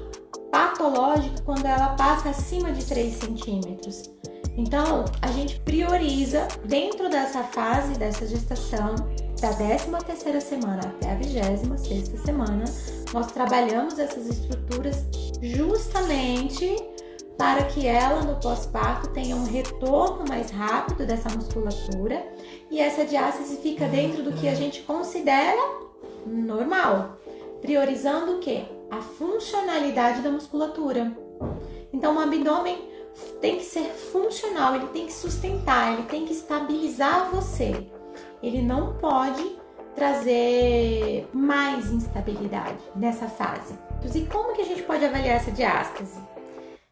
patológica 0.53 1.41
quando 1.43 1.65
ela 1.65 1.95
passa 1.95 2.29
acima 2.29 2.71
de 2.71 2.85
3 2.85 3.15
centímetros. 3.15 4.13
Então, 4.55 5.03
a 5.19 5.31
gente 5.31 5.59
prioriza 5.61 6.47
dentro 6.63 7.09
dessa 7.09 7.43
fase 7.43 7.97
dessa 7.97 8.27
gestação, 8.27 8.93
da 9.41 9.51
13ª 9.51 10.39
semana 10.39 10.79
até 10.85 11.11
a 11.11 11.17
26ª 11.17 12.23
semana, 12.23 12.65
nós 13.11 13.31
trabalhamos 13.31 13.97
essas 13.97 14.27
estruturas 14.27 15.03
justamente 15.41 16.75
para 17.35 17.63
que 17.63 17.87
ela 17.87 18.21
no 18.21 18.39
pós-parto 18.39 19.09
tenha 19.09 19.35
um 19.35 19.45
retorno 19.45 20.23
mais 20.29 20.51
rápido 20.51 21.03
dessa 21.07 21.29
musculatura 21.29 22.23
e 22.69 22.79
essa 22.79 23.03
diástase 23.03 23.57
fica 23.57 23.87
dentro 23.87 24.21
do 24.21 24.31
que 24.33 24.47
a 24.47 24.53
gente 24.53 24.83
considera 24.83 25.59
normal, 26.27 27.17
priorizando 27.59 28.35
o 28.35 28.39
que? 28.39 28.63
A 28.93 29.01
funcionalidade 29.01 30.21
da 30.21 30.29
musculatura. 30.29 31.11
Então, 31.91 32.15
o 32.15 32.19
abdômen 32.19 32.77
tem 33.41 33.57
que 33.57 33.63
ser 33.63 33.89
funcional, 33.89 34.75
ele 34.75 34.85
tem 34.89 35.07
que 35.07 35.13
sustentar, 35.13 35.93
ele 35.93 36.03
tem 36.03 36.27
que 36.27 36.33
estabilizar 36.33 37.31
você. 37.31 37.87
Ele 38.43 38.61
não 38.61 38.93
pode 38.97 39.57
trazer 39.95 41.27
mais 41.33 41.91
instabilidade 41.91 42.77
nessa 42.95 43.27
fase. 43.27 43.73
Então, 43.97 44.21
e 44.21 44.27
como 44.27 44.53
que 44.53 44.61
a 44.61 44.65
gente 44.65 44.83
pode 44.83 45.03
avaliar 45.03 45.37
essa 45.37 45.49
diástase? 45.49 46.19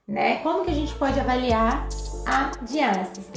Né? 0.08 0.38
Como 0.38 0.66
que 0.66 0.72
a 0.72 0.76
gente 0.76 0.96
pode 0.96 1.20
avaliar 1.20 1.88
a 2.26 2.52
diástase? 2.64 3.30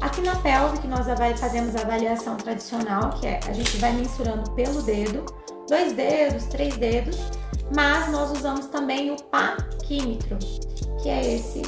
Aqui 0.00 0.22
na 0.22 0.34
pelve 0.34 0.80
que 0.80 0.88
nós 0.88 1.06
fazemos 1.38 1.76
a 1.76 1.82
avaliação 1.82 2.36
tradicional, 2.36 3.10
que 3.10 3.28
é 3.28 3.38
a 3.46 3.52
gente 3.52 3.76
vai 3.76 3.92
mensurando 3.92 4.50
pelo 4.56 4.82
dedo, 4.82 5.24
dois 5.68 5.92
dedos, 5.92 6.46
três 6.46 6.76
dedos, 6.76 7.16
mas 7.74 8.10
nós 8.10 8.30
usamos 8.32 8.66
também 8.66 9.10
o 9.10 9.16
paquímetro, 9.24 10.38
que 11.02 11.08
é 11.08 11.34
esse 11.34 11.62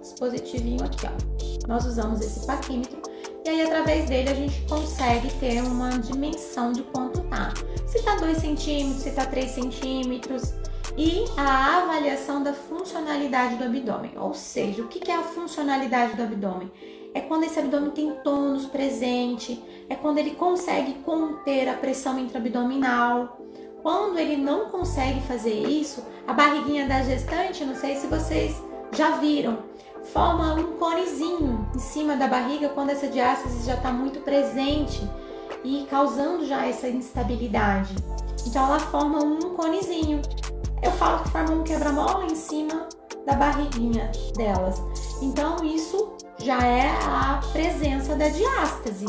dispositivinho 0.00 0.84
aqui, 0.84 1.06
ó. 1.06 1.66
Nós 1.68 1.84
usamos 1.84 2.20
esse 2.20 2.46
paquímetro 2.46 2.98
e 3.44 3.48
aí 3.48 3.62
através 3.62 4.08
dele 4.08 4.30
a 4.30 4.34
gente 4.34 4.60
consegue 4.68 5.32
ter 5.34 5.62
uma 5.62 5.90
dimensão 5.90 6.72
de 6.72 6.82
quanto 6.82 7.20
tá. 7.28 7.52
Se 7.86 8.02
tá 8.02 8.16
2 8.16 8.38
centímetros, 8.38 9.02
se 9.02 9.10
tá 9.12 9.24
3 9.24 9.50
centímetros 9.50 10.54
e 10.96 11.24
a 11.36 11.82
avaliação 11.82 12.42
da 12.42 12.52
funcionalidade 12.52 13.54
do 13.56 13.64
abdômen. 13.64 14.12
Ou 14.18 14.34
seja, 14.34 14.82
o 14.82 14.88
que 14.88 15.10
é 15.10 15.14
a 15.14 15.22
funcionalidade 15.22 16.16
do 16.16 16.22
abdômen? 16.22 16.70
É 17.14 17.20
quando 17.20 17.44
esse 17.44 17.58
abdômen 17.58 17.90
tem 17.90 18.12
tônus 18.22 18.66
presente, 18.66 19.62
é 19.88 19.94
quando 19.94 20.18
ele 20.18 20.32
consegue 20.32 20.94
conter 21.04 21.68
a 21.68 21.74
pressão 21.74 22.18
intraabdominal. 22.18 23.38
Quando 23.88 24.18
ele 24.18 24.36
não 24.36 24.68
consegue 24.68 25.18
fazer 25.22 25.66
isso, 25.66 26.04
a 26.26 26.34
barriguinha 26.34 26.86
da 26.86 27.02
gestante, 27.02 27.64
não 27.64 27.74
sei 27.74 27.96
se 27.96 28.06
vocês 28.06 28.54
já 28.92 29.12
viram, 29.12 29.60
forma 30.12 30.52
um 30.52 30.76
conezinho 30.76 31.66
em 31.74 31.78
cima 31.78 32.14
da 32.14 32.26
barriga 32.26 32.68
quando 32.68 32.90
essa 32.90 33.08
diástase 33.08 33.64
já 33.64 33.76
está 33.76 33.90
muito 33.90 34.20
presente 34.20 35.00
e 35.64 35.86
causando 35.88 36.44
já 36.44 36.66
essa 36.66 36.86
instabilidade. 36.86 37.94
Então 38.46 38.66
ela 38.66 38.78
forma 38.78 39.24
um 39.24 39.54
conezinho. 39.54 40.20
Eu 40.82 40.90
falo 40.92 41.22
que 41.22 41.30
forma 41.30 41.54
um 41.54 41.62
quebra-mola 41.62 42.26
em 42.26 42.36
cima 42.36 42.90
da 43.24 43.32
barriguinha 43.36 44.12
delas. 44.36 44.82
Então 45.22 45.64
isso 45.64 46.12
já 46.36 46.62
é 46.62 46.90
a 47.06 47.40
presença 47.54 48.14
da 48.14 48.28
diástase, 48.28 49.06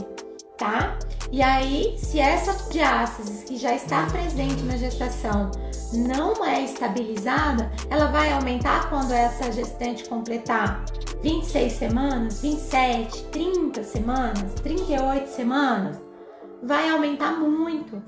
tá? 0.60 1.00
E 1.32 1.42
aí, 1.42 1.96
se 1.98 2.20
essa 2.20 2.70
diástase 2.70 3.46
que 3.46 3.58
já 3.58 3.74
está 3.74 4.06
presente 4.08 4.62
na 4.64 4.76
gestação 4.76 5.50
não 5.94 6.46
é 6.46 6.62
estabilizada, 6.62 7.72
ela 7.90 8.08
vai 8.08 8.32
aumentar 8.34 8.90
quando 8.90 9.12
essa 9.12 9.52
gestante 9.52 10.08
completar 10.08 10.84
26 11.24 11.72
semanas, 11.74 12.42
27, 12.42 13.24
30 13.26 13.84
semanas, 13.84 14.54
38 14.62 15.30
semanas, 15.30 15.98
vai 16.62 16.90
aumentar 16.90 17.40
muito. 17.40 18.02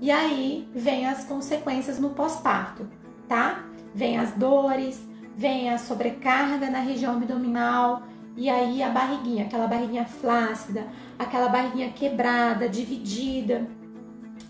E 0.00 0.10
aí 0.10 0.68
vem 0.74 1.06
as 1.06 1.24
consequências 1.24 1.98
no 1.98 2.10
pós-parto, 2.10 2.88
tá? 3.28 3.64
Vem 3.94 4.18
as 4.18 4.32
dores, 4.32 5.00
vem 5.36 5.70
a 5.70 5.78
sobrecarga 5.78 6.68
na 6.68 6.80
região 6.80 7.14
abdominal 7.14 8.02
e 8.36 8.48
aí 8.48 8.82
a 8.82 8.88
barriguinha, 8.88 9.44
aquela 9.44 9.66
barriguinha 9.66 10.04
flácida, 10.04 10.86
aquela 11.18 11.48
barriguinha 11.48 11.90
quebrada, 11.92 12.68
dividida 12.68 13.66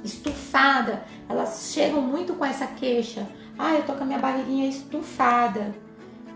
estufada. 0.05 1.05
Elas 1.29 1.71
chegam 1.73 2.01
muito 2.01 2.35
com 2.35 2.45
essa 2.45 2.67
queixa. 2.67 3.27
Ah, 3.59 3.75
eu 3.75 3.85
tô 3.85 3.95
com 3.95 4.03
a 4.03 4.07
minha 4.07 4.19
barriguinha 4.19 4.69
estufada. 4.69 5.75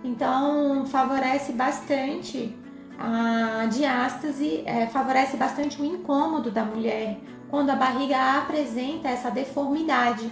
Então, 0.04 0.86
favorece 0.86 1.52
bastante 1.52 2.56
a 2.98 3.66
diástase, 3.66 4.62
é, 4.64 4.86
favorece 4.86 5.36
bastante 5.36 5.80
o 5.80 5.84
incômodo 5.84 6.50
da 6.50 6.64
mulher 6.64 7.18
quando 7.50 7.70
a 7.70 7.76
barriga 7.76 8.38
apresenta 8.38 9.08
essa 9.08 9.30
deformidade. 9.30 10.30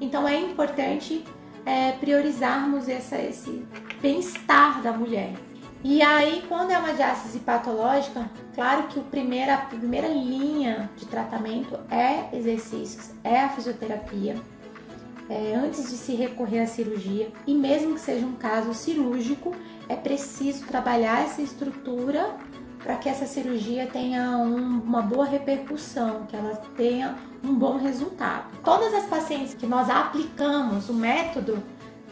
Então, 0.00 0.26
é 0.26 0.38
importante 0.40 1.24
é, 1.64 1.92
priorizarmos 1.92 2.88
essa, 2.88 3.16
esse 3.16 3.66
bem-estar 4.00 4.82
da 4.82 4.92
mulher. 4.92 5.34
E 5.84 6.00
aí, 6.00 6.42
quando 6.48 6.70
é 6.70 6.78
uma 6.78 6.94
diástase 6.94 7.40
patológica, 7.40 8.30
claro 8.54 8.84
que 8.84 8.98
o 8.98 9.02
primeira, 9.02 9.52
a 9.52 9.58
primeira 9.58 10.08
linha 10.08 10.90
de 10.96 11.04
tratamento 11.04 11.78
é 11.90 12.34
exercícios, 12.34 13.10
é 13.22 13.38
a 13.42 13.50
fisioterapia, 13.50 14.34
é, 15.28 15.54
antes 15.54 15.90
de 15.90 15.96
se 15.98 16.14
recorrer 16.14 16.60
à 16.60 16.66
cirurgia. 16.66 17.30
E 17.46 17.54
mesmo 17.54 17.96
que 17.96 18.00
seja 18.00 18.24
um 18.24 18.32
caso 18.32 18.72
cirúrgico, 18.72 19.54
é 19.86 19.94
preciso 19.94 20.64
trabalhar 20.64 21.22
essa 21.22 21.42
estrutura 21.42 22.34
para 22.82 22.96
que 22.96 23.06
essa 23.06 23.26
cirurgia 23.26 23.86
tenha 23.86 24.38
um, 24.38 24.80
uma 24.80 25.02
boa 25.02 25.26
repercussão, 25.26 26.24
que 26.26 26.34
ela 26.34 26.56
tenha 26.78 27.14
um 27.42 27.54
bom 27.54 27.76
resultado. 27.76 28.46
Todas 28.64 28.94
as 28.94 29.04
pacientes 29.04 29.52
que 29.52 29.66
nós 29.66 29.90
aplicamos 29.90 30.88
o 30.88 30.94
método 30.94 31.62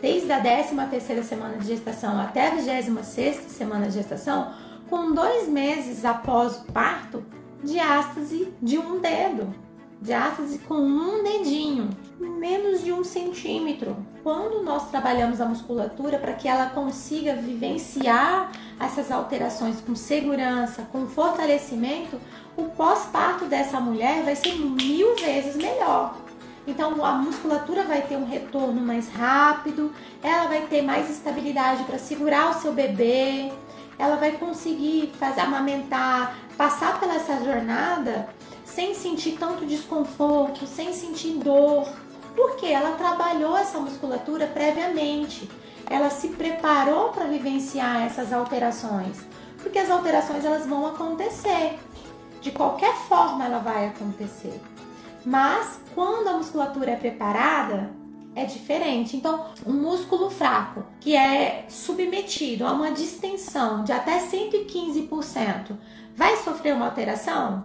desde 0.02 0.32
a 0.32 0.40
13 0.40 0.74
terceira 0.90 1.22
semana 1.22 1.56
de 1.58 1.68
gestação 1.68 2.20
até 2.20 2.48
a 2.48 2.50
26 2.50 3.06
sexta 3.06 3.48
semana 3.48 3.86
de 3.86 3.94
gestação, 3.94 4.52
com 4.90 5.12
dois 5.12 5.48
meses 5.48 6.04
após 6.04 6.56
o 6.56 6.64
parto, 6.72 7.24
diástase 7.62 8.52
de 8.60 8.78
um 8.78 9.00
dedo, 9.00 9.54
diástase 10.02 10.58
com 10.58 10.74
um 10.74 11.22
dedinho, 11.22 11.88
menos 12.18 12.82
de 12.82 12.92
um 12.92 13.04
centímetro. 13.04 13.96
Quando 14.24 14.64
nós 14.64 14.90
trabalhamos 14.90 15.40
a 15.40 15.46
musculatura 15.46 16.18
para 16.18 16.32
que 16.32 16.48
ela 16.48 16.70
consiga 16.70 17.36
vivenciar 17.36 18.50
essas 18.80 19.12
alterações 19.12 19.80
com 19.80 19.94
segurança, 19.94 20.82
com 20.90 21.06
fortalecimento, 21.06 22.18
o 22.56 22.64
pós-parto 22.64 23.44
dessa 23.44 23.78
mulher 23.78 24.24
vai 24.24 24.34
ser 24.34 24.56
mil 24.56 25.14
vezes 25.14 25.54
melhor. 25.54 26.21
Então 26.66 27.04
a 27.04 27.12
musculatura 27.14 27.84
vai 27.84 28.02
ter 28.02 28.16
um 28.16 28.24
retorno 28.24 28.80
mais 28.80 29.08
rápido, 29.08 29.92
ela 30.22 30.46
vai 30.46 30.62
ter 30.62 30.82
mais 30.82 31.10
estabilidade 31.10 31.82
para 31.84 31.98
segurar 31.98 32.50
o 32.50 32.60
seu 32.60 32.72
bebê, 32.72 33.52
ela 33.98 34.16
vai 34.16 34.32
conseguir 34.32 35.12
fazer 35.18 35.40
amamentar, 35.40 36.36
passar 36.56 37.00
pela 37.00 37.14
essa 37.14 37.42
jornada 37.44 38.28
sem 38.64 38.94
sentir 38.94 39.32
tanto 39.38 39.66
desconforto, 39.66 40.66
sem 40.66 40.92
sentir 40.92 41.32
dor, 41.32 41.86
porque 42.34 42.66
ela 42.66 42.96
trabalhou 42.96 43.56
essa 43.56 43.78
musculatura 43.78 44.46
previamente. 44.46 45.50
Ela 45.90 46.08
se 46.08 46.28
preparou 46.28 47.10
para 47.10 47.26
vivenciar 47.26 48.02
essas 48.02 48.32
alterações, 48.32 49.18
porque 49.62 49.78
as 49.78 49.90
alterações 49.90 50.44
elas 50.44 50.66
vão 50.66 50.86
acontecer. 50.86 51.78
De 52.40 52.50
qualquer 52.50 52.94
forma 53.08 53.44
ela 53.44 53.58
vai 53.58 53.88
acontecer. 53.88 54.58
Mas 55.24 55.80
quando 55.94 56.28
a 56.28 56.36
musculatura 56.36 56.92
é 56.92 56.96
preparada, 56.96 57.90
é 58.34 58.44
diferente. 58.44 59.16
Então, 59.16 59.46
um 59.66 59.72
músculo 59.72 60.30
fraco 60.30 60.84
que 61.00 61.14
é 61.14 61.66
submetido 61.68 62.66
a 62.66 62.72
uma 62.72 62.90
distensão 62.90 63.84
de 63.84 63.92
até 63.92 64.18
115%, 64.20 65.76
vai 66.16 66.36
sofrer 66.38 66.74
uma 66.74 66.86
alteração? 66.86 67.64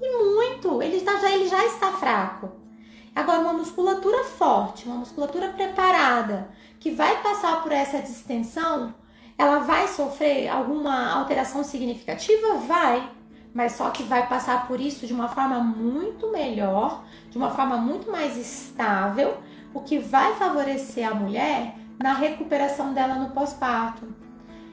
E 0.00 0.24
muito, 0.24 0.82
ele, 0.82 0.96
está, 0.96 1.18
já, 1.18 1.30
ele 1.30 1.48
já 1.48 1.64
está 1.66 1.92
fraco. 1.92 2.50
Agora, 3.14 3.40
uma 3.40 3.52
musculatura 3.52 4.24
forte, 4.24 4.86
uma 4.86 4.96
musculatura 4.96 5.48
preparada, 5.48 6.48
que 6.78 6.90
vai 6.90 7.22
passar 7.22 7.62
por 7.62 7.72
essa 7.72 8.00
distensão, 8.00 8.94
ela 9.36 9.58
vai 9.60 9.88
sofrer 9.88 10.48
alguma 10.48 11.12
alteração 11.12 11.62
significativa? 11.64 12.54
Vai 12.66 13.10
mas 13.52 13.72
só 13.72 13.90
que 13.90 14.02
vai 14.02 14.28
passar 14.28 14.66
por 14.66 14.80
isso 14.80 15.06
de 15.06 15.12
uma 15.12 15.28
forma 15.28 15.58
muito 15.58 16.30
melhor, 16.30 17.04
de 17.30 17.36
uma 17.36 17.50
forma 17.50 17.76
muito 17.76 18.10
mais 18.10 18.36
estável, 18.36 19.38
o 19.74 19.80
que 19.80 19.98
vai 19.98 20.34
favorecer 20.34 21.08
a 21.08 21.14
mulher 21.14 21.76
na 21.98 22.14
recuperação 22.14 22.94
dela 22.94 23.14
no 23.14 23.30
pós-parto. 23.30 24.06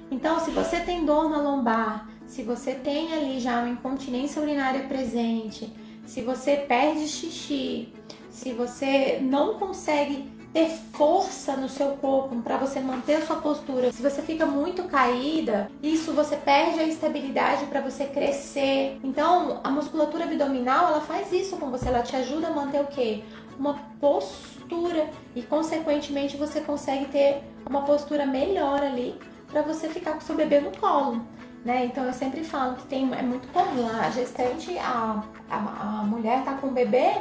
Então, 0.09 0.39
se 0.39 0.51
você 0.51 0.79
tem 0.79 1.05
dor 1.05 1.29
na 1.29 1.37
lombar, 1.37 2.07
se 2.25 2.43
você 2.43 2.73
tem 2.73 3.13
ali 3.13 3.39
já 3.39 3.59
uma 3.59 3.69
incontinência 3.69 4.41
urinária 4.41 4.87
presente, 4.87 5.73
se 6.05 6.21
você 6.21 6.57
perde 6.57 7.07
xixi, 7.07 7.93
se 8.29 8.53
você 8.53 9.19
não 9.21 9.55
consegue 9.55 10.31
ter 10.53 10.69
força 10.93 11.55
no 11.55 11.69
seu 11.69 11.89
corpo 11.97 12.35
para 12.37 12.57
você 12.57 12.79
manter 12.79 13.15
a 13.15 13.25
sua 13.25 13.37
postura. 13.37 13.91
Se 13.91 14.01
você 14.01 14.21
fica 14.21 14.45
muito 14.45 14.83
caída, 14.83 15.69
isso 15.81 16.13
você 16.13 16.35
perde 16.35 16.79
a 16.79 16.83
estabilidade 16.83 17.65
para 17.65 17.81
você 17.81 18.05
crescer. 18.05 18.99
Então, 19.03 19.59
a 19.63 19.69
musculatura 19.69 20.23
abdominal, 20.23 20.87
ela 20.87 21.01
faz 21.01 21.31
isso 21.31 21.57
com 21.57 21.69
você, 21.69 21.87
ela 21.87 22.01
te 22.01 22.15
ajuda 22.15 22.47
a 22.47 22.51
manter 22.51 22.81
o 22.81 22.87
quê? 22.87 23.23
Uma 23.59 23.75
postura 23.99 25.09
e 25.35 25.41
consequentemente 25.41 26.37
você 26.37 26.61
consegue 26.61 27.05
ter 27.05 27.43
uma 27.67 27.83
postura 27.83 28.25
melhor 28.25 28.81
ali 28.81 29.15
para 29.47 29.61
você 29.61 29.87
ficar 29.89 30.13
com 30.13 30.21
seu 30.21 30.35
bebê 30.35 30.59
no 30.59 30.75
colo. 30.77 31.21
Né? 31.65 31.85
Então 31.85 32.05
eu 32.05 32.13
sempre 32.13 32.43
falo 32.43 32.75
que 32.75 32.85
tem, 32.85 33.11
é 33.13 33.21
muito 33.21 33.47
comum 33.49 33.89
a 33.99 34.09
gestante, 34.09 34.77
a, 34.77 35.23
a, 35.49 35.99
a 35.99 36.03
mulher 36.03 36.43
tá 36.45 36.53
com 36.53 36.67
o 36.67 36.71
bebê 36.71 37.13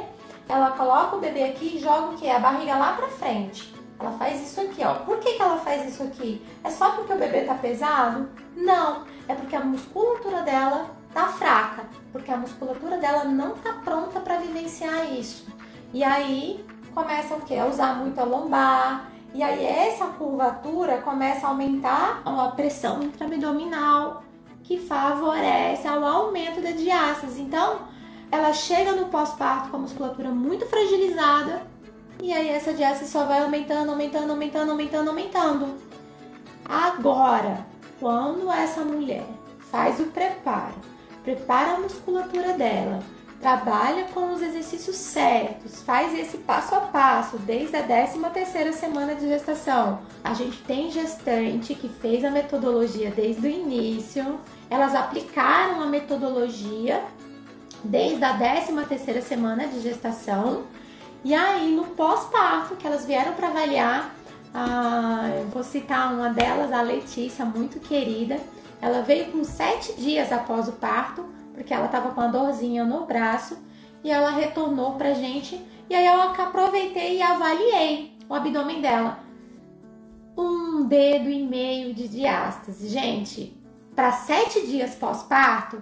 ela 0.49 0.71
coloca 0.71 1.15
o 1.15 1.19
bebê 1.19 1.43
aqui 1.43 1.75
e 1.75 1.79
joga 1.79 2.07
o 2.07 2.17
que? 2.17 2.29
A 2.29 2.39
barriga 2.39 2.75
lá 2.75 2.93
pra 2.93 3.07
frente. 3.07 3.73
Ela 3.99 4.11
faz 4.11 4.41
isso 4.41 4.61
aqui, 4.61 4.83
ó. 4.83 4.93
Por 4.93 5.17
que, 5.19 5.33
que 5.33 5.41
ela 5.41 5.57
faz 5.57 5.87
isso 5.87 6.03
aqui? 6.03 6.45
É 6.63 6.69
só 6.69 6.91
porque 6.91 7.13
o 7.13 7.17
bebê 7.17 7.41
tá 7.41 7.55
pesado? 7.55 8.29
Não, 8.55 9.03
é 9.27 9.33
porque 9.33 9.55
a 9.55 9.59
musculatura 9.59 10.41
dela 10.43 10.91
tá 11.13 11.27
fraca, 11.27 11.83
porque 12.11 12.31
a 12.31 12.37
musculatura 12.37 12.97
dela 12.97 13.23
não 13.23 13.51
tá 13.55 13.73
pronta 13.83 14.19
para 14.19 14.37
vivenciar 14.37 15.11
isso. 15.11 15.47
E 15.93 16.03
aí 16.03 16.63
começa 16.93 17.33
o 17.35 17.41
que? 17.41 17.57
A 17.57 17.65
usar 17.65 17.95
muito 17.95 18.19
a 18.19 18.23
lombar. 18.23 19.09
E 19.33 19.43
aí 19.43 19.65
essa 19.65 20.05
curvatura 20.07 20.99
começa 20.99 21.47
a 21.47 21.49
aumentar 21.49 22.21
a 22.23 22.47
pressão 22.49 23.01
intraabdominal, 23.01 24.23
que 24.63 24.77
favorece 24.77 25.87
ao 25.87 26.03
aumento 26.05 26.61
da 26.61 26.71
diástase. 26.71 27.41
Então, 27.41 27.79
ela 28.31 28.53
chega 28.53 28.93
no 28.93 29.05
pós-parto 29.07 29.69
com 29.69 29.77
a 29.77 29.79
musculatura 29.79 30.29
muito 30.29 30.65
fragilizada 30.65 31.61
e 32.21 32.33
aí 32.33 32.49
essa 32.49 32.73
diástase 32.73 33.11
só 33.11 33.25
vai 33.25 33.41
aumentando, 33.41 33.91
aumentando, 33.91 34.31
aumentando, 34.31 34.71
aumentando, 34.71 35.09
aumentando. 35.09 35.75
Agora, 36.65 37.65
quando 37.99 38.51
essa 38.51 38.81
mulher 38.81 39.25
faz 39.71 39.99
o 39.99 40.05
preparo, 40.05 40.75
prepara 41.23 41.75
a 41.75 41.79
musculatura 41.79 42.53
dela, 42.53 42.99
trabalha 43.39 44.05
com 44.13 44.33
os 44.33 44.41
exercícios 44.41 44.95
certos, 44.95 45.81
faz 45.83 46.17
esse 46.17 46.37
passo 46.39 46.73
a 46.73 46.81
passo 46.81 47.37
desde 47.37 47.75
a 47.75 47.83
13 47.83 48.19
terceira 48.33 48.73
semana 48.73 49.13
de 49.13 49.27
gestação. 49.27 49.99
A 50.23 50.33
gente 50.33 50.57
tem 50.63 50.91
gestante 50.91 51.75
que 51.75 51.87
fez 51.87 52.25
a 52.25 52.31
metodologia 52.31 53.11
desde 53.11 53.47
o 53.47 53.49
início, 53.49 54.39
elas 54.69 54.95
aplicaram 54.95 55.81
a 55.81 55.85
metodologia 55.85 57.03
desde 57.83 58.23
a 58.23 58.37
13 58.37 58.85
terceira 58.87 59.21
semana 59.21 59.67
de 59.67 59.79
gestação. 59.81 60.63
E 61.23 61.33
aí, 61.33 61.75
no 61.75 61.85
pós-parto, 61.85 62.75
que 62.75 62.87
elas 62.87 63.05
vieram 63.05 63.33
para 63.33 63.47
avaliar, 63.47 64.15
ah, 64.53 65.43
vou 65.51 65.63
citar 65.63 66.13
uma 66.13 66.29
delas, 66.29 66.71
a 66.71 66.81
Letícia, 66.81 67.43
muito 67.45 67.79
querida. 67.79 68.39
Ela 68.81 69.01
veio 69.01 69.31
com 69.31 69.43
sete 69.43 69.93
dias 69.93 70.31
após 70.31 70.67
o 70.67 70.73
parto, 70.73 71.25
porque 71.53 71.73
ela 71.73 71.87
estava 71.87 72.11
com 72.11 72.21
uma 72.21 72.29
dorzinha 72.29 72.85
no 72.85 73.05
braço, 73.05 73.57
e 74.03 74.11
ela 74.11 74.29
retornou 74.29 74.93
pra 74.93 75.13
gente. 75.13 75.59
E 75.89 75.95
aí 75.95 76.05
eu 76.05 76.21
aproveitei 76.21 77.17
e 77.17 77.21
avaliei 77.21 78.17
o 78.29 78.33
abdômen 78.33 78.81
dela. 78.81 79.19
Um 80.37 80.85
dedo 80.85 81.29
e 81.29 81.43
meio 81.43 81.93
de 81.93 82.07
diástase. 82.07 82.87
Gente, 82.89 83.57
para 83.95 84.11
sete 84.11 84.67
dias 84.67 84.93
pós-parto, 84.93 85.81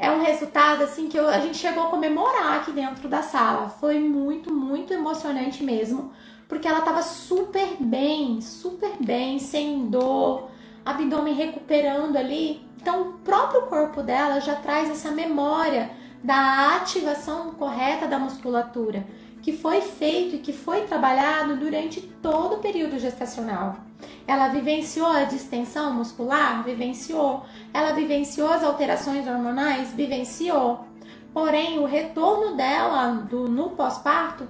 é 0.00 0.10
um 0.10 0.22
resultado 0.22 0.82
assim 0.82 1.08
que 1.08 1.18
eu, 1.18 1.28
a 1.28 1.38
gente 1.40 1.58
chegou 1.58 1.84
a 1.84 1.90
comemorar 1.90 2.56
aqui 2.56 2.72
dentro 2.72 3.06
da 3.06 3.20
sala. 3.20 3.68
Foi 3.68 4.00
muito, 4.00 4.50
muito 4.50 4.94
emocionante 4.94 5.62
mesmo, 5.62 6.10
porque 6.48 6.66
ela 6.66 6.78
estava 6.78 7.02
super 7.02 7.76
bem, 7.78 8.40
super 8.40 8.92
bem, 8.98 9.38
sem 9.38 9.88
dor, 9.88 10.48
abdômen 10.86 11.34
recuperando 11.34 12.16
ali. 12.16 12.66
Então, 12.80 13.02
o 13.02 13.12
próprio 13.18 13.66
corpo 13.66 14.02
dela 14.02 14.40
já 14.40 14.56
traz 14.56 14.88
essa 14.88 15.10
memória 15.10 15.90
da 16.24 16.76
ativação 16.76 17.52
correta 17.52 18.06
da 18.06 18.18
musculatura, 18.18 19.06
que 19.42 19.52
foi 19.52 19.82
feito 19.82 20.36
e 20.36 20.38
que 20.38 20.54
foi 20.54 20.86
trabalhado 20.86 21.58
durante 21.58 22.00
todo 22.00 22.54
o 22.54 22.60
período 22.60 22.98
gestacional. 22.98 23.89
Ela 24.26 24.48
vivenciou 24.48 25.06
a 25.06 25.24
distensão 25.24 25.92
muscular? 25.92 26.62
Vivenciou. 26.62 27.44
Ela 27.72 27.92
vivenciou 27.92 28.50
as 28.50 28.62
alterações 28.62 29.26
hormonais? 29.26 29.92
Vivenciou. 29.92 30.86
Porém, 31.32 31.78
o 31.78 31.86
retorno 31.86 32.56
dela 32.56 33.08
do, 33.28 33.48
no 33.48 33.70
pós-parto 33.70 34.46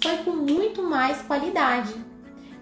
foi 0.00 0.18
com 0.18 0.32
muito 0.32 0.82
mais 0.82 1.22
qualidade. 1.22 1.94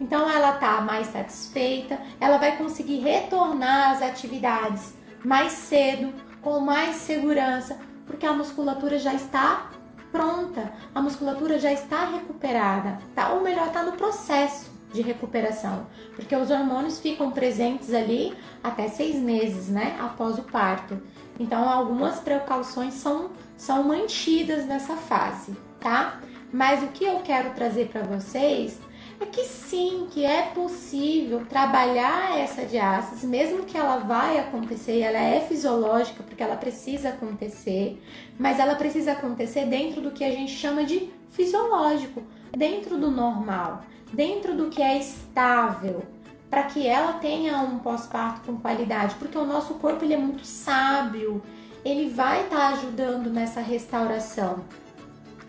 Então, 0.01 0.29
ela 0.29 0.55
está 0.55 0.81
mais 0.83 1.07
satisfeita, 1.07 1.99
ela 2.21 2.37
vai 2.37 2.57
conseguir 2.57 2.99
retornar 2.99 3.93
às 3.93 4.03
atividades 4.03 4.95
mais 5.25 5.53
cedo, 5.53 6.13
com 6.43 6.61
mais 6.61 6.97
segurança, 6.97 7.79
porque 8.07 8.27
a 8.27 8.33
musculatura 8.33 8.99
já 8.99 9.15
está 9.15 9.71
pronta, 10.13 10.73
a 10.95 11.01
musculatura 11.01 11.59
já 11.59 11.73
está 11.73 12.07
recuperada, 12.07 12.99
tá? 13.15 13.31
Ou 13.31 13.43
melhor, 13.43 13.69
está 13.69 13.83
no 13.83 13.93
processo 13.93 14.76
de 14.93 15.03
recuperação, 15.03 15.87
porque 16.15 16.35
os 16.35 16.51
hormônios 16.51 16.99
ficam 17.01 17.31
presentes 17.31 17.93
ali 17.93 18.35
até 18.63 18.89
seis 18.89 19.17
meses, 19.17 19.69
né, 19.69 19.97
após 20.01 20.39
o 20.39 20.43
parto. 20.43 21.01
Então, 21.39 21.69
algumas 21.69 22.19
precauções 22.19 22.95
são, 22.95 23.31
são 23.57 23.83
mantidas 23.83 24.65
nessa 24.65 24.97
fase, 24.97 25.55
tá? 25.79 26.21
Mas 26.53 26.83
o 26.83 26.89
que 26.89 27.05
eu 27.05 27.21
quero 27.21 27.51
trazer 27.51 27.89
para 27.89 28.03
vocês 28.03 28.81
é 29.21 29.27
que 29.27 29.45
sim, 29.45 30.09
que 30.11 30.25
é 30.25 30.43
possível 30.43 31.45
trabalhar 31.47 32.39
essa 32.39 32.65
diástase, 32.65 33.27
mesmo 33.27 33.65
que 33.65 33.77
ela 33.77 33.99
vai 33.99 34.39
acontecer, 34.39 35.01
ela 35.01 35.19
é 35.19 35.41
fisiológica 35.41 36.23
porque 36.23 36.43
ela 36.43 36.57
precisa 36.57 37.11
acontecer, 37.11 38.03
mas 38.39 38.59
ela 38.59 38.75
precisa 38.75 39.13
acontecer 39.13 39.67
dentro 39.67 40.03
do 40.03 40.11
que 40.11 40.25
a 40.25 40.31
gente 40.31 40.53
chama 40.53 40.85
de 40.85 41.11
fisiológico, 41.31 42.23
dentro 42.57 42.99
do 42.99 43.11
normal, 43.11 43.85
dentro 44.13 44.57
do 44.57 44.69
que 44.69 44.83
é 44.83 44.99
estável, 44.99 46.03
para 46.49 46.65
que 46.65 46.87
ela 46.87 47.15
tenha 47.15 47.59
um 47.59 47.79
pós-parto 47.79 48.41
com 48.47 48.57
qualidade, 48.59 49.17
porque 49.17 49.37
o 49.37 49.45
nosso 49.45 49.75
corpo 49.75 50.05
ele 50.05 50.15
é 50.15 50.19
muito 50.19 50.45
sábio, 50.45 51.43
ele 51.85 52.11
vai 52.11 52.45
estar 52.45 52.57
tá 52.57 52.69
ajudando 52.69 53.31
nessa 53.31 53.61
restauração. 53.61 54.65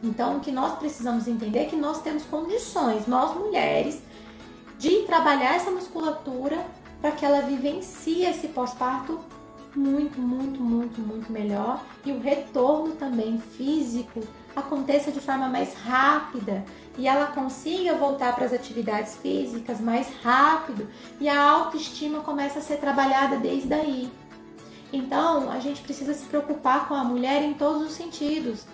Então, 0.03 0.37
o 0.37 0.39
que 0.39 0.51
nós 0.51 0.77
precisamos 0.77 1.27
entender 1.27 1.59
é 1.59 1.65
que 1.65 1.75
nós 1.75 2.01
temos 2.01 2.23
condições, 2.23 3.07
nós 3.07 3.35
mulheres, 3.35 4.01
de 4.77 5.03
trabalhar 5.03 5.55
essa 5.55 5.71
musculatura 5.71 6.63
para 7.01 7.11
que 7.11 7.25
ela 7.25 7.41
vivencie 7.41 8.25
esse 8.25 8.47
pós-parto 8.49 9.19
muito, 9.75 10.19
muito, 10.19 10.59
muito, 10.61 11.01
muito 11.01 11.31
melhor 11.31 11.83
e 12.05 12.11
o 12.11 12.19
retorno 12.19 12.95
também 12.95 13.39
físico 13.39 14.21
aconteça 14.59 15.11
de 15.11 15.19
forma 15.19 15.47
mais 15.47 15.73
rápida 15.73 16.63
e 16.97 17.07
ela 17.07 17.27
consiga 17.27 17.95
voltar 17.95 18.33
para 18.35 18.45
as 18.45 18.53
atividades 18.53 19.15
físicas 19.17 19.79
mais 19.79 20.09
rápido 20.23 20.87
e 21.19 21.29
a 21.29 21.41
autoestima 21.41 22.21
começa 22.21 22.59
a 22.59 22.61
ser 22.61 22.77
trabalhada 22.77 23.37
desde 23.37 23.73
aí. 23.73 24.11
Então, 24.91 25.51
a 25.51 25.59
gente 25.59 25.81
precisa 25.81 26.13
se 26.13 26.25
preocupar 26.25 26.87
com 26.87 26.93
a 26.93 27.03
mulher 27.03 27.43
em 27.43 27.53
todos 27.53 27.83
os 27.83 27.93
sentidos 27.93 28.65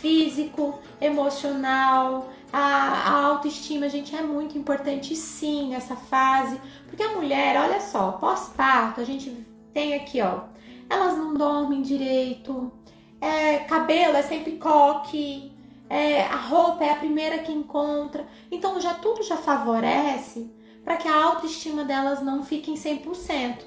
físico, 0.00 0.78
emocional, 1.00 2.30
a, 2.52 2.58
a, 2.58 3.24
autoestima, 3.26 3.88
gente, 3.88 4.14
é 4.14 4.22
muito 4.22 4.56
importante 4.56 5.14
sim 5.14 5.70
nessa 5.70 5.96
fase, 5.96 6.58
porque 6.86 7.02
a 7.02 7.16
mulher, 7.16 7.60
olha 7.60 7.80
só, 7.80 8.12
pós-parto, 8.12 9.00
a 9.00 9.04
gente 9.04 9.44
tem 9.74 9.94
aqui, 9.94 10.20
ó, 10.22 10.44
elas 10.88 11.16
não 11.18 11.34
dormem 11.34 11.82
direito, 11.82 12.72
é, 13.20 13.58
cabelo 13.60 14.16
é 14.16 14.22
sempre 14.22 14.52
coque, 14.52 15.52
é, 15.88 16.22
a 16.22 16.36
roupa 16.36 16.84
é 16.84 16.90
a 16.90 16.96
primeira 16.96 17.38
que 17.38 17.52
encontra, 17.52 18.26
então 18.50 18.80
já 18.80 18.94
tudo 18.94 19.22
já 19.22 19.36
favorece 19.36 20.50
para 20.84 20.96
que 20.96 21.08
a 21.08 21.24
autoestima 21.24 21.84
delas 21.84 22.22
não 22.22 22.42
fique 22.42 22.70
em 22.70 22.74
100%. 22.74 23.58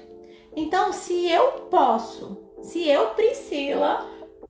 Então, 0.54 0.92
se 0.92 1.30
eu 1.30 1.68
posso, 1.70 2.38
se 2.62 2.86
eu, 2.88 3.10
Priscila, 3.10 4.06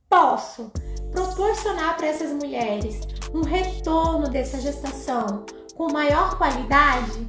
posso 0.09 0.71
proporcionar 1.11 1.95
para 1.95 2.07
essas 2.07 2.31
mulheres 2.31 2.99
um 3.33 3.41
retorno 3.41 4.27
dessa 4.29 4.59
gestação 4.59 5.45
com 5.75 5.91
maior 5.91 6.37
qualidade, 6.37 7.27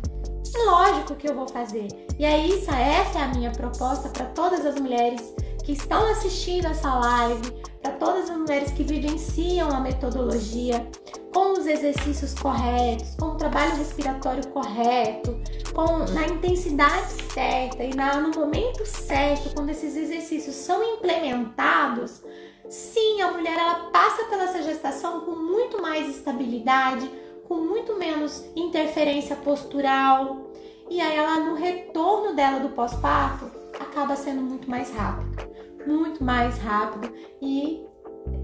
lógico 0.67 1.15
que 1.15 1.29
eu 1.29 1.35
vou 1.35 1.49
fazer. 1.49 1.89
E 2.19 2.25
é 2.25 2.47
isso, 2.47 2.71
essa 2.71 3.19
é 3.19 3.23
a 3.23 3.29
minha 3.29 3.51
proposta 3.51 4.09
para 4.09 4.27
todas 4.27 4.65
as 4.65 4.79
mulheres 4.81 5.35
que 5.65 5.73
estão 5.73 6.07
assistindo 6.11 6.67
essa 6.67 6.95
live, 6.95 7.51
para 7.83 7.93
todas 7.93 8.31
as 8.31 8.37
mulheres 8.37 8.71
que 8.73 8.85
vivenciam 8.85 9.71
a 9.71 9.81
metodologia 9.81 10.89
com 11.33 11.53
os 11.53 11.67
exercícios 11.67 12.35
corretos, 12.35 13.17
com 13.17 13.27
o 13.27 13.37
trabalho 13.37 13.77
respiratório 13.77 14.47
correto, 14.49 15.37
com 15.75 15.99
na 16.13 16.27
intensidade 16.27 17.11
certa 17.33 17.83
e 17.83 17.95
na, 17.95 18.21
no 18.21 18.31
momento 18.39 18.87
certo, 18.87 19.55
quando 19.55 19.71
esses 19.71 19.97
exercícios 19.97 20.55
são 20.55 20.83
implementados, 20.95 22.23
Sim, 22.69 23.21
a 23.21 23.31
mulher 23.31 23.59
ela 23.59 23.91
passa 23.91 24.25
pela 24.25 24.45
essa 24.45 24.63
gestação 24.63 25.21
com 25.21 25.33
muito 25.33 25.83
mais 25.83 26.09
estabilidade, 26.09 27.11
com 27.47 27.57
muito 27.57 27.97
menos 27.97 28.45
interferência 28.57 29.37
postural. 29.37 30.51
E 30.89 31.01
aí 31.01 31.17
ela 31.17 31.41
no 31.41 31.55
retorno 31.55 32.35
dela 32.35 32.61
do 32.61 32.71
pós-parto 32.71 33.51
acaba 33.79 34.17
sendo 34.17 34.43
muito 34.43 34.69
mais 34.69 34.91
rápido, 34.91 35.54
muito 35.87 36.23
mais 36.23 36.59
rápido. 36.59 37.13
E 37.41 37.85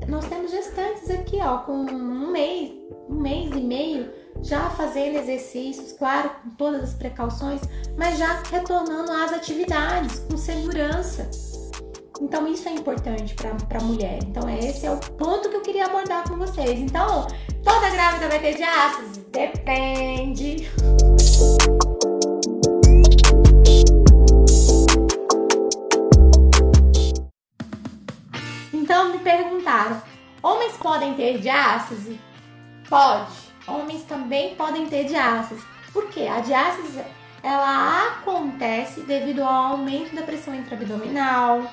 nós 0.08 0.26
temos 0.26 0.50
gestantes 0.50 1.10
aqui, 1.10 1.38
ó, 1.40 1.58
com 1.58 1.72
um 1.72 2.30
mês, 2.30 2.72
um 3.08 3.14
mês 3.14 3.50
e 3.54 3.60
meio 3.60 4.10
já 4.42 4.70
fazendo 4.70 5.16
exercícios, 5.18 5.92
claro, 5.92 6.30
com 6.42 6.50
todas 6.50 6.82
as 6.82 6.94
precauções, 6.94 7.60
mas 7.96 8.18
já 8.18 8.42
retornando 8.50 9.10
às 9.12 9.32
atividades 9.32 10.20
com 10.20 10.36
segurança. 10.36 11.30
Então 12.20 12.46
isso 12.46 12.68
é 12.68 12.72
importante 12.72 13.34
para 13.34 13.78
a 13.78 13.82
mulher. 13.82 14.18
Então 14.24 14.48
esse 14.48 14.86
é 14.86 14.90
o 14.90 14.98
ponto 14.98 15.48
que 15.48 15.56
eu 15.56 15.62
queria 15.62 15.86
abordar 15.86 16.28
com 16.28 16.36
vocês. 16.36 16.78
Então, 16.78 17.26
toda 17.64 17.90
grávida 17.90 18.28
vai 18.28 18.38
ter 18.38 18.56
diástase? 18.56 19.20
Depende. 19.30 20.68
Perguntaram: 29.20 30.02
homens 30.42 30.76
podem 30.76 31.14
ter 31.14 31.38
diástase? 31.38 32.20
Pode. 32.88 33.50
Homens 33.66 34.02
também 34.04 34.54
podem 34.54 34.86
ter 34.86 35.04
diástase. 35.04 35.62
Por 35.92 36.08
quê? 36.08 36.26
A 36.26 36.40
diástase 36.40 37.02
ela 37.42 38.08
acontece 38.08 39.00
devido 39.00 39.42
ao 39.42 39.72
aumento 39.72 40.14
da 40.14 40.22
pressão 40.22 40.54
intraabdominal, 40.54 41.70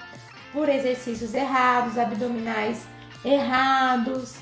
por 0.54 0.70
exercícios 0.70 1.34
errados, 1.34 1.98
abdominais 1.98 2.88
errados. 3.24 4.36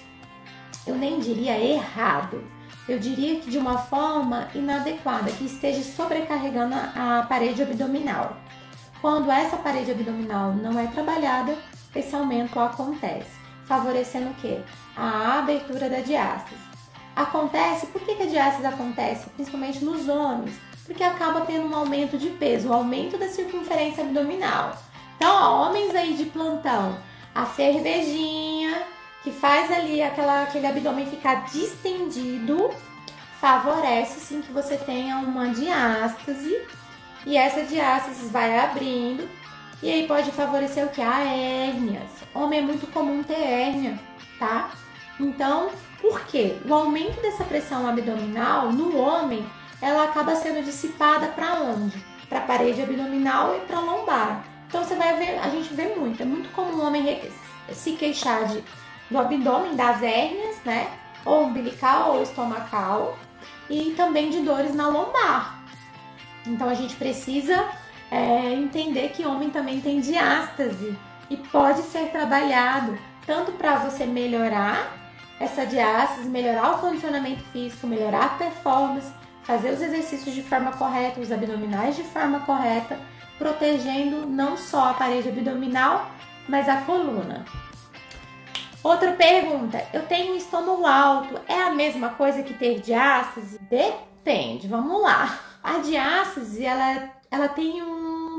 Eu 0.85 0.95
nem 0.95 1.19
diria 1.19 1.57
errado, 1.57 2.43
eu 2.87 2.99
diria 2.99 3.39
que 3.39 3.49
de 3.49 3.57
uma 3.57 3.79
forma 3.79 4.47
inadequada, 4.53 5.31
que 5.31 5.45
esteja 5.45 5.81
sobrecarregando 5.81 6.75
a 6.75 7.25
parede 7.27 7.63
abdominal. 7.63 8.37
Quando 9.01 9.31
essa 9.31 9.57
parede 9.57 9.91
abdominal 9.91 10.53
não 10.53 10.79
é 10.79 10.85
trabalhada, 10.87 11.57
esse 11.95 12.15
aumento 12.15 12.59
acontece, 12.59 13.31
favorecendo 13.65 14.31
o 14.31 14.33
quê? 14.35 14.59
A 14.95 15.39
abertura 15.39 15.89
da 15.89 15.99
diástase. 15.99 16.61
Acontece, 17.15 17.87
por 17.87 18.01
que, 18.01 18.15
que 18.15 18.23
a 18.23 18.27
diástase 18.27 18.65
acontece? 18.65 19.29
Principalmente 19.29 19.83
nos 19.83 20.09
homens, 20.09 20.55
porque 20.85 21.03
acaba 21.03 21.41
tendo 21.41 21.67
um 21.67 21.75
aumento 21.75 22.17
de 22.17 22.29
peso, 22.31 22.69
um 22.69 22.73
aumento 22.73 23.17
da 23.17 23.29
circunferência 23.29 24.03
abdominal. 24.03 24.77
Então, 25.15 25.33
ó, 25.33 25.67
homens 25.67 25.95
aí 25.95 26.13
de 26.15 26.25
plantão, 26.25 26.97
a 27.33 27.45
cervejinha 27.45 28.83
que 29.23 29.31
faz 29.31 29.71
ali 29.71 30.03
aquela, 30.03 30.43
aquele 30.43 30.67
abdômen 30.67 31.07
ficar 31.07 31.45
distendido, 31.45 32.69
favorece 33.39 34.19
sim 34.19 34.41
que 34.41 34.51
você 34.51 34.77
tenha 34.77 35.17
uma 35.17 35.49
diástase 35.49 36.55
e 37.25 37.35
essa 37.35 37.63
diástase 37.63 38.27
vai 38.27 38.59
abrindo 38.59 39.27
e 39.81 39.89
aí 39.89 40.07
pode 40.07 40.31
favorecer 40.31 40.85
o 40.85 40.89
que? 40.89 41.01
A 41.01 41.23
hérnias. 41.23 42.09
Homem 42.33 42.59
é 42.59 42.61
muito 42.61 42.87
comum 42.87 43.23
ter 43.23 43.33
hérnia, 43.33 43.99
tá? 44.39 44.71
Então, 45.19 45.69
por 46.01 46.21
quê? 46.25 46.57
O 46.67 46.73
aumento 46.73 47.21
dessa 47.21 47.43
pressão 47.43 47.87
abdominal 47.87 48.71
no 48.71 48.97
homem, 48.97 49.45
ela 49.81 50.05
acaba 50.05 50.35
sendo 50.35 50.63
dissipada 50.63 51.27
para 51.27 51.55
onde? 51.55 51.97
Para 52.27 52.39
a 52.39 52.43
parede 52.43 52.81
abdominal 52.81 53.55
e 53.55 53.59
para 53.61 53.79
lombar. 53.79 54.43
Então 54.67 54.83
você 54.83 54.95
vai 54.95 55.17
ver, 55.17 55.39
a 55.39 55.49
gente 55.49 55.73
vê 55.73 55.95
muito, 55.95 56.21
é 56.21 56.25
muito 56.25 56.49
comum 56.51 56.77
o 56.77 56.85
homem 56.85 57.21
se 57.71 57.93
queixar 57.93 58.45
de, 58.45 58.63
do 59.09 59.17
abdômen, 59.17 59.75
das 59.75 60.01
hérnias, 60.01 60.57
né? 60.65 60.89
Ou 61.23 61.45
umbilical 61.45 62.15
ou 62.15 62.23
estomacal, 62.23 63.17
e 63.69 63.93
também 63.95 64.29
de 64.29 64.41
dores 64.41 64.75
na 64.75 64.87
lombar. 64.87 65.63
Então 66.45 66.69
a 66.69 66.73
gente 66.73 66.95
precisa 66.95 67.67
é, 68.15 68.53
entender 68.53 69.09
que 69.09 69.25
homem 69.25 69.49
também 69.49 69.81
tem 69.81 69.99
diástase 69.99 70.97
e 71.29 71.35
pode 71.35 71.81
ser 71.81 72.11
trabalhado 72.11 72.97
tanto 73.25 73.51
para 73.53 73.77
você 73.77 74.05
melhorar 74.05 74.95
essa 75.39 75.65
diástase, 75.65 76.29
melhorar 76.29 76.75
o 76.75 76.77
condicionamento 76.77 77.43
físico, 77.51 77.87
melhorar 77.87 78.25
a 78.25 78.29
performance, 78.29 79.11
fazer 79.43 79.71
os 79.71 79.81
exercícios 79.81 80.33
de 80.33 80.41
forma 80.41 80.71
correta, 80.71 81.19
os 81.19 81.31
abdominais 81.31 81.95
de 81.95 82.03
forma 82.03 82.39
correta 82.41 82.97
protegendo 83.37 84.25
não 84.25 84.55
só 84.55 84.89
a 84.89 84.93
parede 84.93 85.29
abdominal, 85.29 86.09
mas 86.47 86.69
a 86.69 86.77
coluna. 86.81 87.45
Outra 88.81 89.11
pergunta: 89.11 89.83
eu 89.91 90.03
tenho 90.03 90.33
um 90.33 90.37
estômago 90.37 90.85
alto, 90.85 91.39
é 91.47 91.61
a 91.63 91.71
mesma 91.71 92.09
coisa 92.09 92.43
que 92.43 92.53
ter 92.53 92.79
diástase? 92.79 93.59
Depende, 93.59 94.67
vamos 94.67 95.01
lá. 95.01 95.37
A 95.61 95.79
diástase, 95.79 96.63
ela, 96.63 97.09
ela 97.31 97.47
tem 97.47 97.81
um 97.81 97.94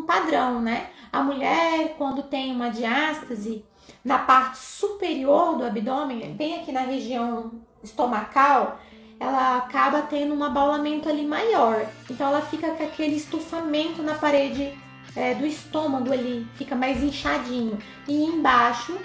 padrão, 0.07 0.61
né? 0.61 0.89
A 1.13 1.23
mulher, 1.23 1.95
quando 1.99 2.23
tem 2.23 2.53
uma 2.53 2.71
diástase 2.71 3.65
na 4.05 4.19
parte 4.19 4.59
superior 4.59 5.57
do 5.57 5.65
abdômen, 5.65 6.35
bem 6.35 6.61
aqui 6.61 6.73
na 6.73 6.81
região 6.81 7.53
estomacal, 7.83 8.79
ela 9.19 9.59
acaba 9.59 10.03
tendo 10.03 10.35
um 10.35 10.45
abaulamento 10.45 11.09
ali 11.09 11.27
maior. 11.27 11.87
Então 12.11 12.29
ela 12.29 12.43
fica 12.43 12.71
com 12.71 12.85
aquele 12.85 13.17
estufamento 13.17 14.03
na 14.03 14.15
parede 14.15 14.77
é, 15.17 15.35
do 15.35 15.47
estômago 15.47 16.13
ele 16.13 16.47
fica 16.55 16.77
mais 16.77 17.03
inchadinho 17.03 17.79
e 18.07 18.25
embaixo 18.25 18.97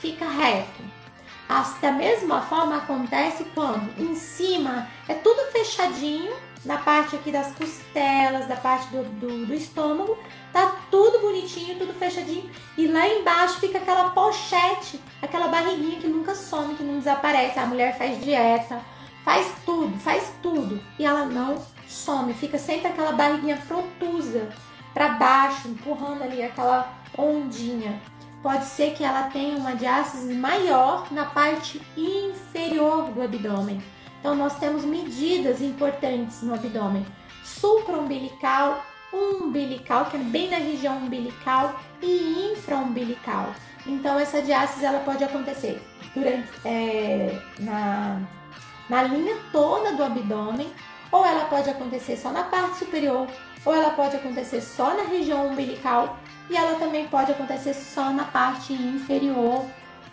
fica 0.00 0.28
reto. 0.28 0.82
As, 1.48 1.78
da 1.80 1.92
mesma 1.92 2.42
forma 2.42 2.76
acontece 2.76 3.44
quando 3.54 3.90
em 3.98 4.14
cima 4.14 4.88
é 5.08 5.14
tudo 5.14 5.50
fechadinho, 5.52 6.32
na 6.64 6.78
parte 6.78 7.14
aqui 7.14 7.30
das 7.30 7.52
costelas, 7.52 8.48
da 8.48 8.56
parte 8.56 8.88
do, 8.88 9.04
do, 9.20 9.46
do, 9.46 9.54
estômago, 9.54 10.16
tá 10.52 10.76
tudo 10.90 11.20
bonitinho, 11.20 11.78
tudo 11.78 11.92
fechadinho. 11.92 12.50
E 12.76 12.86
lá 12.86 13.06
embaixo 13.06 13.60
fica 13.60 13.78
aquela 13.78 14.10
pochete, 14.10 15.00
aquela 15.20 15.48
barriguinha 15.48 16.00
que 16.00 16.08
nunca 16.08 16.34
some, 16.34 16.74
que 16.74 16.82
não 16.82 16.98
desaparece. 16.98 17.58
A 17.58 17.66
mulher 17.66 17.98
faz 17.98 18.20
dieta, 18.22 18.80
faz 19.24 19.52
tudo, 19.66 19.98
faz 20.00 20.32
tudo. 20.42 20.80
E 20.98 21.04
ela 21.04 21.26
não 21.26 21.62
some, 21.86 22.32
fica 22.32 22.58
sempre 22.58 22.88
aquela 22.88 23.12
barriguinha 23.12 23.62
protusa 23.68 24.48
para 24.94 25.10
baixo, 25.10 25.68
empurrando 25.68 26.22
ali 26.22 26.42
aquela 26.42 26.92
ondinha. 27.16 28.00
Pode 28.42 28.64
ser 28.66 28.94
que 28.94 29.02
ela 29.02 29.24
tenha 29.24 29.56
uma 29.56 29.74
diástase 29.74 30.32
maior 30.34 31.10
na 31.10 31.24
parte 31.24 31.80
inferior 31.96 33.10
do 33.10 33.22
abdômen 33.22 33.82
então, 34.24 34.34
nós 34.34 34.58
temos 34.58 34.86
medidas 34.86 35.60
importantes 35.60 36.40
no 36.40 36.54
abdômen: 36.54 37.04
supraumbilical, 37.44 38.82
umbilical, 39.12 40.06
que 40.06 40.16
é 40.16 40.20
bem 40.20 40.48
na 40.48 40.56
região 40.56 40.96
umbilical, 40.96 41.78
e 42.00 42.50
infraumbilical. 42.50 43.52
Então, 43.86 44.18
essa 44.18 44.40
diástase 44.40 44.86
ela 44.86 45.00
pode 45.00 45.22
acontecer 45.22 45.78
durante, 46.14 46.48
é, 46.64 47.38
na, 47.58 48.18
na 48.88 49.02
linha 49.02 49.36
toda 49.52 49.92
do 49.92 50.02
abdômen, 50.02 50.72
ou 51.12 51.22
ela 51.22 51.44
pode 51.44 51.68
acontecer 51.68 52.16
só 52.16 52.32
na 52.32 52.44
parte 52.44 52.78
superior, 52.78 53.28
ou 53.62 53.74
ela 53.74 53.90
pode 53.90 54.16
acontecer 54.16 54.62
só 54.62 54.96
na 54.96 55.02
região 55.02 55.48
umbilical, 55.48 56.18
e 56.48 56.56
ela 56.56 56.78
também 56.78 57.06
pode 57.08 57.30
acontecer 57.30 57.74
só 57.74 58.08
na 58.08 58.24
parte 58.24 58.72
inferior 58.72 59.66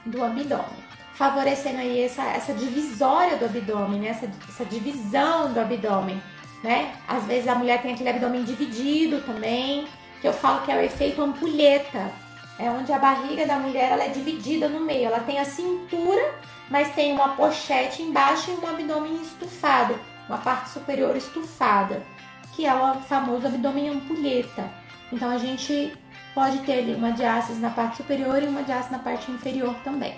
do 0.06 0.22
abdômen 0.22 0.81
favorecendo 1.22 1.78
aí 1.78 2.04
essa, 2.04 2.24
essa 2.24 2.52
divisória 2.52 3.38
do 3.38 3.46
abdômen, 3.46 4.00
né? 4.00 4.08
essa, 4.08 4.28
essa 4.50 4.66
divisão 4.66 5.54
do 5.54 5.60
abdômen, 5.60 6.20
né? 6.64 6.96
Às 7.08 7.26
vezes 7.26 7.48
a 7.48 7.54
mulher 7.54 7.80
tem 7.80 7.94
aquele 7.94 8.10
abdômen 8.10 8.44
dividido 8.44 9.22
também, 9.22 9.88
que 10.20 10.28
eu 10.28 10.34
falo 10.34 10.66
que 10.66 10.72
é 10.72 10.76
o 10.76 10.82
efeito 10.82 11.22
ampulheta, 11.22 12.12
é 12.58 12.72
onde 12.72 12.92
a 12.92 12.98
barriga 12.98 13.46
da 13.46 13.60
mulher 13.60 13.92
ela 13.92 14.04
é 14.04 14.08
dividida 14.08 14.68
no 14.68 14.80
meio, 14.80 15.06
ela 15.06 15.20
tem 15.20 15.38
a 15.38 15.46
cintura, 15.46 16.34
mas 16.72 16.92
tem 16.96 17.14
uma 17.14 17.36
pochete 17.36 18.02
embaixo 18.02 18.50
e 18.50 18.56
um 18.56 18.68
abdômen 18.68 19.22
estufado, 19.22 20.00
uma 20.28 20.40
parte 20.40 20.72
superior 20.72 21.16
estufada, 21.16 22.02
que 22.56 22.66
é 22.66 22.74
o 22.74 22.96
famoso 23.02 23.46
abdômen 23.46 23.90
ampulheta. 23.90 24.68
Então 25.14 25.30
a 25.30 25.38
gente 25.38 25.94
pode 26.34 26.58
ter 26.60 26.96
uma 26.96 27.12
diástase 27.12 27.60
na 27.60 27.70
parte 27.70 27.98
superior 27.98 28.42
e 28.42 28.48
uma 28.48 28.64
diástase 28.64 28.92
na 28.92 29.00
parte 29.00 29.30
inferior 29.30 29.76
também 29.84 30.16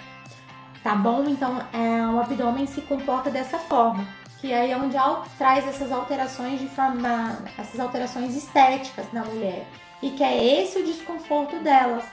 tá 0.83 0.93
bom? 0.95 1.23
Então, 1.27 1.59
é, 1.71 2.05
o 2.07 2.19
abdômen 2.19 2.67
se 2.67 2.81
comporta 2.81 3.31
dessa 3.31 3.57
forma, 3.57 4.05
que 4.39 4.53
aí 4.53 4.71
é 4.71 4.77
onde 4.77 4.97
traz 5.37 5.65
essas 5.65 5.91
alterações 5.91 6.59
de 6.59 6.67
forma, 6.67 7.39
essas 7.57 7.79
alterações 7.79 8.35
estéticas 8.35 9.11
na 9.13 9.23
mulher, 9.23 9.65
e 10.01 10.11
que 10.11 10.23
é 10.23 10.61
esse 10.61 10.79
o 10.79 10.85
desconforto 10.85 11.55
delas. 11.63 12.03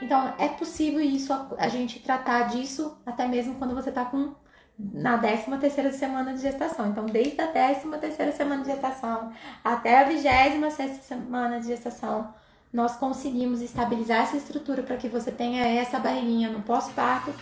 Então, 0.00 0.32
é 0.38 0.48
possível 0.48 1.00
isso 1.00 1.32
a, 1.58 1.68
gente 1.68 2.00
tratar 2.00 2.48
disso 2.48 2.96
até 3.04 3.28
mesmo 3.28 3.54
quando 3.56 3.74
você 3.74 3.92
tá 3.92 4.04
com 4.04 4.34
na 4.76 5.16
13 5.18 5.56
terceira 5.58 5.92
semana 5.92 6.34
de 6.34 6.40
gestação. 6.40 6.88
Então, 6.88 7.06
desde 7.06 7.40
a 7.40 7.46
13 7.46 7.88
terceira 7.98 8.32
semana 8.32 8.62
de 8.62 8.70
gestação 8.70 9.30
até 9.62 10.00
a 10.00 10.04
26 10.04 10.96
semana 11.04 11.60
de 11.60 11.68
gestação, 11.68 12.34
nós 12.72 12.96
conseguimos 12.96 13.62
estabilizar 13.62 14.22
essa 14.22 14.36
estrutura 14.36 14.82
para 14.82 14.96
que 14.96 15.08
você 15.08 15.30
tenha 15.30 15.64
essa 15.64 16.00
barriguinha 16.00 16.50
no 16.50 16.60
pós-parto 16.62 17.32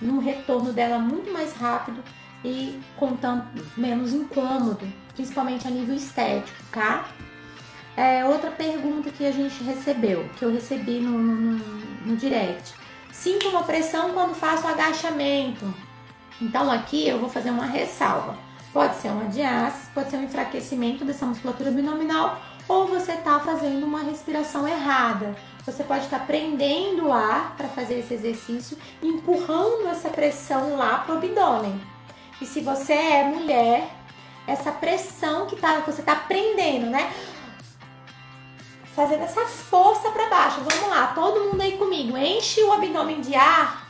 num 0.00 0.18
retorno 0.18 0.72
dela 0.72 0.98
muito 0.98 1.32
mais 1.32 1.54
rápido 1.54 2.02
e 2.44 2.80
com 2.96 3.16
tanto 3.16 3.46
menos 3.76 4.12
incômodo, 4.12 4.86
principalmente 5.14 5.66
a 5.66 5.70
nível 5.70 5.94
estético, 5.94 6.58
tá? 6.72 7.08
É, 7.96 8.24
outra 8.24 8.50
pergunta 8.50 9.10
que 9.10 9.24
a 9.24 9.30
gente 9.30 9.62
recebeu, 9.62 10.28
que 10.38 10.44
eu 10.44 10.52
recebi 10.52 10.98
no, 10.98 11.18
no, 11.18 11.58
no 12.06 12.16
direct. 12.16 12.74
Sinto 13.12 13.48
uma 13.48 13.62
pressão 13.62 14.12
quando 14.12 14.34
faço 14.34 14.66
agachamento. 14.66 15.72
Então 16.40 16.70
aqui 16.70 17.06
eu 17.06 17.18
vou 17.18 17.28
fazer 17.28 17.50
uma 17.50 17.66
ressalva. 17.66 18.36
Pode 18.72 18.96
ser 18.96 19.08
uma 19.08 19.26
diástase, 19.26 19.90
pode 19.92 20.10
ser 20.10 20.16
um 20.16 20.24
enfraquecimento 20.24 21.04
dessa 21.04 21.26
musculatura 21.26 21.68
abdominal 21.68 22.40
ou 22.68 22.86
você 22.86 23.12
está 23.12 23.40
fazendo 23.40 23.84
uma 23.84 24.02
respiração 24.02 24.66
errada. 24.66 25.34
Você 25.64 25.84
pode 25.84 26.04
estar 26.04 26.26
prendendo 26.26 27.08
o 27.08 27.12
ar 27.12 27.54
para 27.56 27.68
fazer 27.68 27.98
esse 28.00 28.14
exercício, 28.14 28.76
empurrando 29.02 29.88
essa 29.88 30.08
pressão 30.08 30.76
lá 30.76 30.98
para 30.98 31.14
o 31.14 31.18
abdômen. 31.18 31.80
E 32.40 32.46
se 32.46 32.60
você 32.60 32.92
é 32.92 33.24
mulher, 33.24 33.88
essa 34.46 34.72
pressão 34.72 35.46
que 35.46 35.56
tá, 35.56 35.80
você 35.86 36.00
está 36.00 36.16
prendendo, 36.16 36.86
né? 36.86 37.12
Fazendo 38.94 39.22
essa 39.22 39.46
força 39.46 40.10
para 40.10 40.28
baixo. 40.28 40.60
Vamos 40.60 40.88
lá, 40.88 41.08
todo 41.14 41.44
mundo 41.44 41.60
aí 41.60 41.78
comigo. 41.78 42.16
Enche 42.16 42.62
o 42.62 42.72
abdômen 42.72 43.20
de 43.20 43.34
ar 43.34 43.86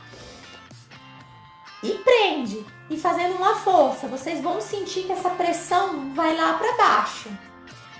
e 1.81 1.91
prende. 1.95 2.65
E 2.89 2.97
fazendo 2.97 3.35
uma 3.35 3.55
força, 3.55 4.07
vocês 4.07 4.41
vão 4.41 4.61
sentir 4.61 5.03
que 5.03 5.11
essa 5.11 5.31
pressão 5.31 6.13
vai 6.13 6.35
lá 6.35 6.53
para 6.53 6.77
baixo. 6.77 7.29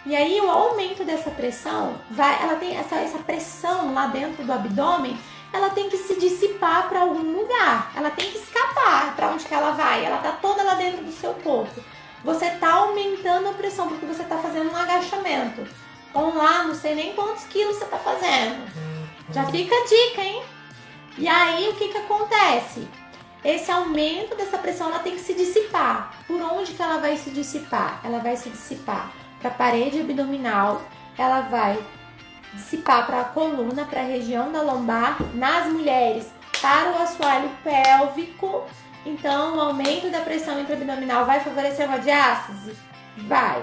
E 0.06 0.14
aí 0.14 0.42
o 0.42 0.52
aumento 0.52 1.06
dessa 1.06 1.32
pressão, 1.32 1.96
vai, 2.12 2.44
ela 2.44 2.56
tem 2.58 2.76
essa, 2.76 2.96
essa 2.96 3.20
pressão 3.20 3.94
lá 3.94 4.08
dentro 4.08 4.44
do 4.44 4.52
abdômen, 4.52 5.18
ela 5.54 5.70
tem 5.70 5.90
que 5.90 5.98
se 5.98 6.20
dissipar 6.20 6.90
para 6.90 7.02
algum 7.02 7.40
lugar, 7.40 7.90
ela 7.96 8.10
tem 8.10 8.30
que 8.30 8.38
escapar 8.38 9.16
para 9.16 9.30
onde 9.30 9.46
que 9.46 9.54
ela 9.54 9.72
vai, 9.72 10.04
ela 10.04 10.18
tá 10.18 10.34
toda 10.34 10.62
lá 10.62 10.76
dentro 10.76 11.06
do 11.06 11.12
seu 11.12 11.34
corpo. 11.36 11.82
Você 12.22 12.50
tá 12.52 12.74
aumentando 12.74 13.48
a 13.48 13.54
pressão 13.54 13.88
porque 13.88 14.06
você 14.06 14.24
tá 14.24 14.38
fazendo 14.38 14.72
um 14.72 14.76
agachamento. 14.76 15.66
Vamos 16.14 16.36
lá, 16.36 16.64
não 16.64 16.76
sei 16.76 16.96
nem 16.96 17.14
quantos 17.14 17.46
quilos 17.46 17.78
você 17.78 17.86
tá 17.86 17.98
fazendo. 17.98 18.70
Já 19.32 19.46
fica 19.46 19.74
a 19.74 19.86
dica, 19.86 20.22
hein? 20.22 20.44
E 21.18 21.28
aí 21.28 21.70
o 21.70 21.76
que 21.76 21.90
que 21.90 21.98
acontece? 21.98 22.88
Esse 23.44 23.72
aumento 23.72 24.36
dessa 24.36 24.58
pressão 24.58 24.88
ela 24.88 25.00
tem 25.00 25.16
que 25.16 25.22
se 25.22 25.34
dissipar. 25.34 26.14
Por 26.28 26.42
onde 26.42 26.74
que 26.74 26.82
ela 26.82 26.98
vai 26.98 27.16
se 27.16 27.30
dissipar? 27.30 28.02
Ela 28.04 28.20
vai 28.20 28.36
se 28.36 28.50
dissipar 28.50 29.23
para 29.44 29.52
a 29.52 29.56
parede 29.56 30.00
abdominal, 30.00 30.82
ela 31.18 31.42
vai 31.42 31.78
dissipar 32.54 33.06
para 33.06 33.22
a 33.22 33.26
coluna, 33.26 33.84
para 33.84 34.00
a 34.00 34.06
região 34.06 34.54
da 34.54 34.62
lombar, 34.62 35.18
nas 35.34 35.68
mulheres, 35.68 36.32
para 36.62 36.94
o 36.94 37.02
assoalho 37.02 37.50
pélvico. 37.62 38.64
Então, 39.06 39.58
o 39.58 39.60
aumento 39.60 40.10
da 40.10 40.22
pressão 40.22 40.62
intraabdominal 40.62 41.26
vai 41.26 41.42
favorecer 41.42 41.88
uma 41.88 42.00
diástase? 42.00 42.74
Vai. 43.18 43.62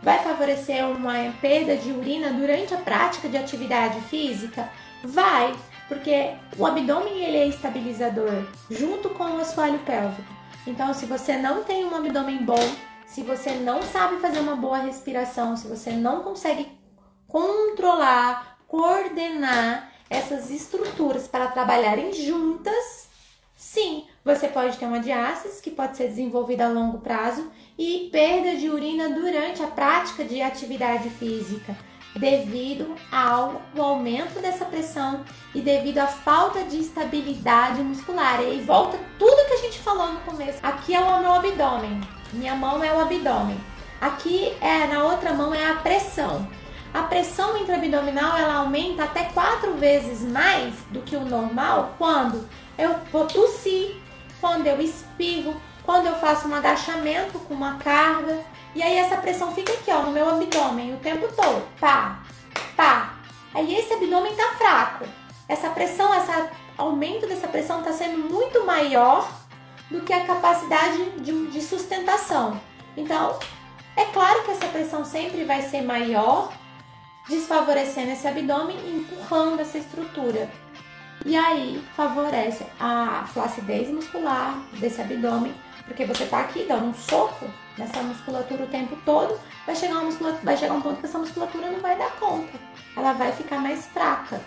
Vai 0.00 0.20
favorecer 0.20 0.86
uma 0.86 1.14
perda 1.40 1.76
de 1.76 1.90
urina 1.90 2.32
durante 2.32 2.72
a 2.72 2.78
prática 2.78 3.28
de 3.28 3.36
atividade 3.36 4.00
física? 4.02 4.70
Vai, 5.02 5.56
porque 5.88 6.34
o 6.56 6.64
abdômen 6.64 7.24
ele 7.24 7.38
é 7.38 7.46
estabilizador 7.48 8.46
junto 8.70 9.10
com 9.10 9.24
o 9.24 9.40
assoalho 9.40 9.80
pélvico. 9.80 10.32
Então, 10.64 10.94
se 10.94 11.04
você 11.04 11.36
não 11.36 11.64
tem 11.64 11.84
um 11.84 11.96
abdômen 11.96 12.44
bom, 12.44 12.74
se 13.06 13.22
você 13.22 13.52
não 13.52 13.80
sabe 13.82 14.20
fazer 14.20 14.40
uma 14.40 14.56
boa 14.56 14.78
respiração, 14.78 15.56
se 15.56 15.68
você 15.68 15.92
não 15.92 16.22
consegue 16.22 16.68
controlar, 17.28 18.58
coordenar 18.66 19.92
essas 20.10 20.50
estruturas 20.50 21.28
para 21.28 21.48
trabalharem 21.48 22.12
juntas, 22.12 23.08
sim, 23.54 24.04
você 24.24 24.48
pode 24.48 24.76
ter 24.76 24.86
uma 24.86 25.00
diástase 25.00 25.62
que 25.62 25.70
pode 25.70 25.96
ser 25.96 26.08
desenvolvida 26.08 26.66
a 26.66 26.68
longo 26.68 26.98
prazo 26.98 27.50
e 27.78 28.08
perda 28.10 28.56
de 28.56 28.68
urina 28.68 29.08
durante 29.08 29.62
a 29.62 29.68
prática 29.68 30.24
de 30.24 30.42
atividade 30.42 31.08
física, 31.10 31.76
devido 32.16 32.94
ao 33.12 33.62
aumento 33.76 34.40
dessa 34.40 34.64
pressão 34.64 35.24
e 35.54 35.60
devido 35.60 35.98
à 35.98 36.06
falta 36.06 36.64
de 36.64 36.80
estabilidade 36.80 37.82
muscular. 37.82 38.42
E 38.42 38.60
volta 38.62 38.98
tudo 39.18 39.46
que 39.46 39.54
a 39.54 39.62
gente 39.62 39.78
falou 39.78 40.12
no 40.12 40.20
começo. 40.20 40.58
Aqui 40.62 40.94
é 40.94 41.00
o 41.00 41.20
meu 41.20 41.32
abdômen. 41.32 42.15
Minha 42.36 42.54
mão 42.54 42.84
é 42.84 42.92
o 42.92 43.00
abdômen. 43.00 43.58
Aqui 44.00 44.54
é 44.60 44.86
na 44.86 45.02
outra 45.04 45.32
mão 45.32 45.54
é 45.54 45.70
a 45.70 45.76
pressão. 45.76 46.46
A 46.92 47.02
pressão 47.02 47.56
intraabdominal 47.56 48.36
ela 48.36 48.56
aumenta 48.56 49.04
até 49.04 49.24
quatro 49.24 49.74
vezes 49.74 50.20
mais 50.22 50.74
do 50.90 51.00
que 51.00 51.16
o 51.16 51.24
normal 51.24 51.94
quando 51.98 52.46
eu 52.78 52.94
vou 53.10 53.26
tossir, 53.26 53.96
quando 54.40 54.66
eu 54.66 54.80
espirro, 54.80 55.60
quando 55.82 56.06
eu 56.06 56.16
faço 56.16 56.46
um 56.46 56.54
agachamento 56.54 57.38
com 57.40 57.54
uma 57.54 57.76
carga. 57.78 58.40
E 58.74 58.82
aí 58.82 58.96
essa 58.98 59.16
pressão 59.16 59.52
fica 59.52 59.72
aqui, 59.72 59.90
ó, 59.90 60.02
no 60.02 60.12
meu 60.12 60.28
abdômen 60.28 60.94
o 60.94 60.98
tempo 60.98 61.26
todo. 61.34 61.66
Pá, 61.80 62.20
pá. 62.76 63.14
Aí 63.54 63.74
esse 63.74 63.94
abdômen 63.94 64.34
tá 64.34 64.48
fraco. 64.58 65.06
Essa 65.48 65.70
pressão, 65.70 66.14
esse 66.14 66.30
aumento 66.76 67.26
dessa 67.26 67.48
pressão 67.48 67.82
tá 67.82 67.92
sendo 67.92 68.18
muito 68.30 68.66
maior 68.66 69.26
do 69.90 70.00
que 70.00 70.12
a 70.12 70.24
capacidade 70.26 71.10
de, 71.20 71.46
de 71.48 71.62
sustentação. 71.62 72.60
Então, 72.96 73.38
é 73.96 74.04
claro 74.06 74.44
que 74.44 74.50
essa 74.50 74.66
pressão 74.68 75.04
sempre 75.04 75.44
vai 75.44 75.62
ser 75.62 75.82
maior, 75.82 76.52
desfavorecendo 77.28 78.10
esse 78.10 78.26
abdômen 78.26 78.76
e 78.78 78.96
empurrando 78.98 79.60
essa 79.60 79.78
estrutura. 79.78 80.50
E 81.24 81.36
aí 81.36 81.82
favorece 81.96 82.64
a 82.78 83.26
flacidez 83.32 83.88
muscular 83.88 84.58
desse 84.78 85.00
abdômen, 85.00 85.54
porque 85.86 86.04
você 86.04 86.26
tá 86.26 86.40
aqui 86.40 86.64
dando 86.68 86.86
um 86.86 86.94
soco 86.94 87.46
nessa 87.78 88.02
musculatura 88.02 88.64
o 88.64 88.68
tempo 88.68 88.96
todo, 89.04 89.38
vai 89.64 89.74
chegar, 89.74 90.00
vai 90.42 90.56
chegar 90.56 90.74
um 90.74 90.80
ponto 90.80 91.00
que 91.00 91.06
essa 91.06 91.18
musculatura 91.18 91.70
não 91.70 91.80
vai 91.80 91.96
dar 91.96 92.10
conta. 92.12 92.58
Ela 92.96 93.12
vai 93.12 93.32
ficar 93.32 93.58
mais 93.58 93.86
fraca. 93.86 94.40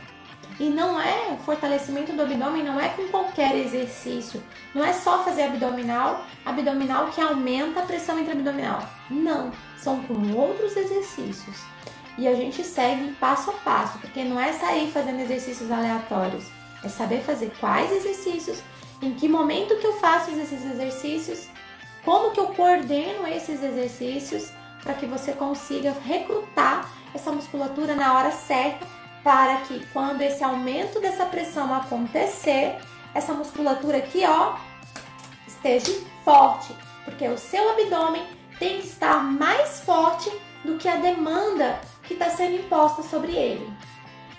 E 0.59 0.69
não 0.69 0.99
é 0.99 1.37
fortalecimento 1.45 2.11
do 2.11 2.21
abdômen, 2.21 2.63
não 2.63 2.79
é 2.79 2.89
com 2.89 3.07
qualquer 3.07 3.55
exercício. 3.55 4.43
Não 4.75 4.83
é 4.83 4.91
só 4.91 5.23
fazer 5.23 5.43
abdominal, 5.43 6.25
abdominal 6.45 7.07
que 7.07 7.21
aumenta 7.21 7.79
a 7.79 7.85
pressão 7.85 8.19
intraabdominal. 8.19 8.83
Não, 9.09 9.51
são 9.77 10.03
com 10.03 10.33
outros 10.33 10.75
exercícios. 10.75 11.63
E 12.17 12.27
a 12.27 12.35
gente 12.35 12.61
segue 12.65 13.13
passo 13.13 13.51
a 13.51 13.53
passo, 13.53 13.97
porque 13.99 14.25
não 14.25 14.37
é 14.37 14.51
sair 14.51 14.91
fazendo 14.91 15.21
exercícios 15.21 15.71
aleatórios. 15.71 16.43
É 16.83 16.89
saber 16.89 17.21
fazer 17.21 17.53
quais 17.61 17.89
exercícios, 17.93 18.61
em 19.01 19.13
que 19.13 19.29
momento 19.29 19.77
que 19.77 19.87
eu 19.87 19.93
faço 19.93 20.29
esses 20.31 20.65
exercícios, 20.65 21.47
como 22.03 22.31
que 22.31 22.39
eu 22.39 22.47
coordeno 22.47 23.25
esses 23.27 23.63
exercícios 23.63 24.51
para 24.83 24.93
que 24.93 25.05
você 25.05 25.31
consiga 25.31 25.95
recrutar 26.05 26.89
essa 27.13 27.31
musculatura 27.31 27.95
na 27.95 28.13
hora 28.13 28.31
certa 28.31 28.98
para 29.29 29.57
que 29.57 29.85
quando 29.93 30.23
esse 30.23 30.43
aumento 30.43 30.99
dessa 30.99 31.23
pressão 31.23 31.71
acontecer, 31.71 32.79
essa 33.13 33.31
musculatura 33.31 33.97
aqui, 33.97 34.23
ó, 34.25 34.55
esteja 35.47 36.01
forte, 36.25 36.75
porque 37.05 37.27
o 37.27 37.37
seu 37.37 37.69
abdômen 37.69 38.25
tem 38.57 38.81
que 38.81 38.87
estar 38.87 39.23
mais 39.23 39.81
forte 39.81 40.31
do 40.65 40.79
que 40.79 40.87
a 40.87 40.95
demanda 40.95 41.79
que 42.05 42.13
está 42.13 42.31
sendo 42.31 42.55
imposta 42.55 43.03
sobre 43.03 43.33
ele. 43.35 43.71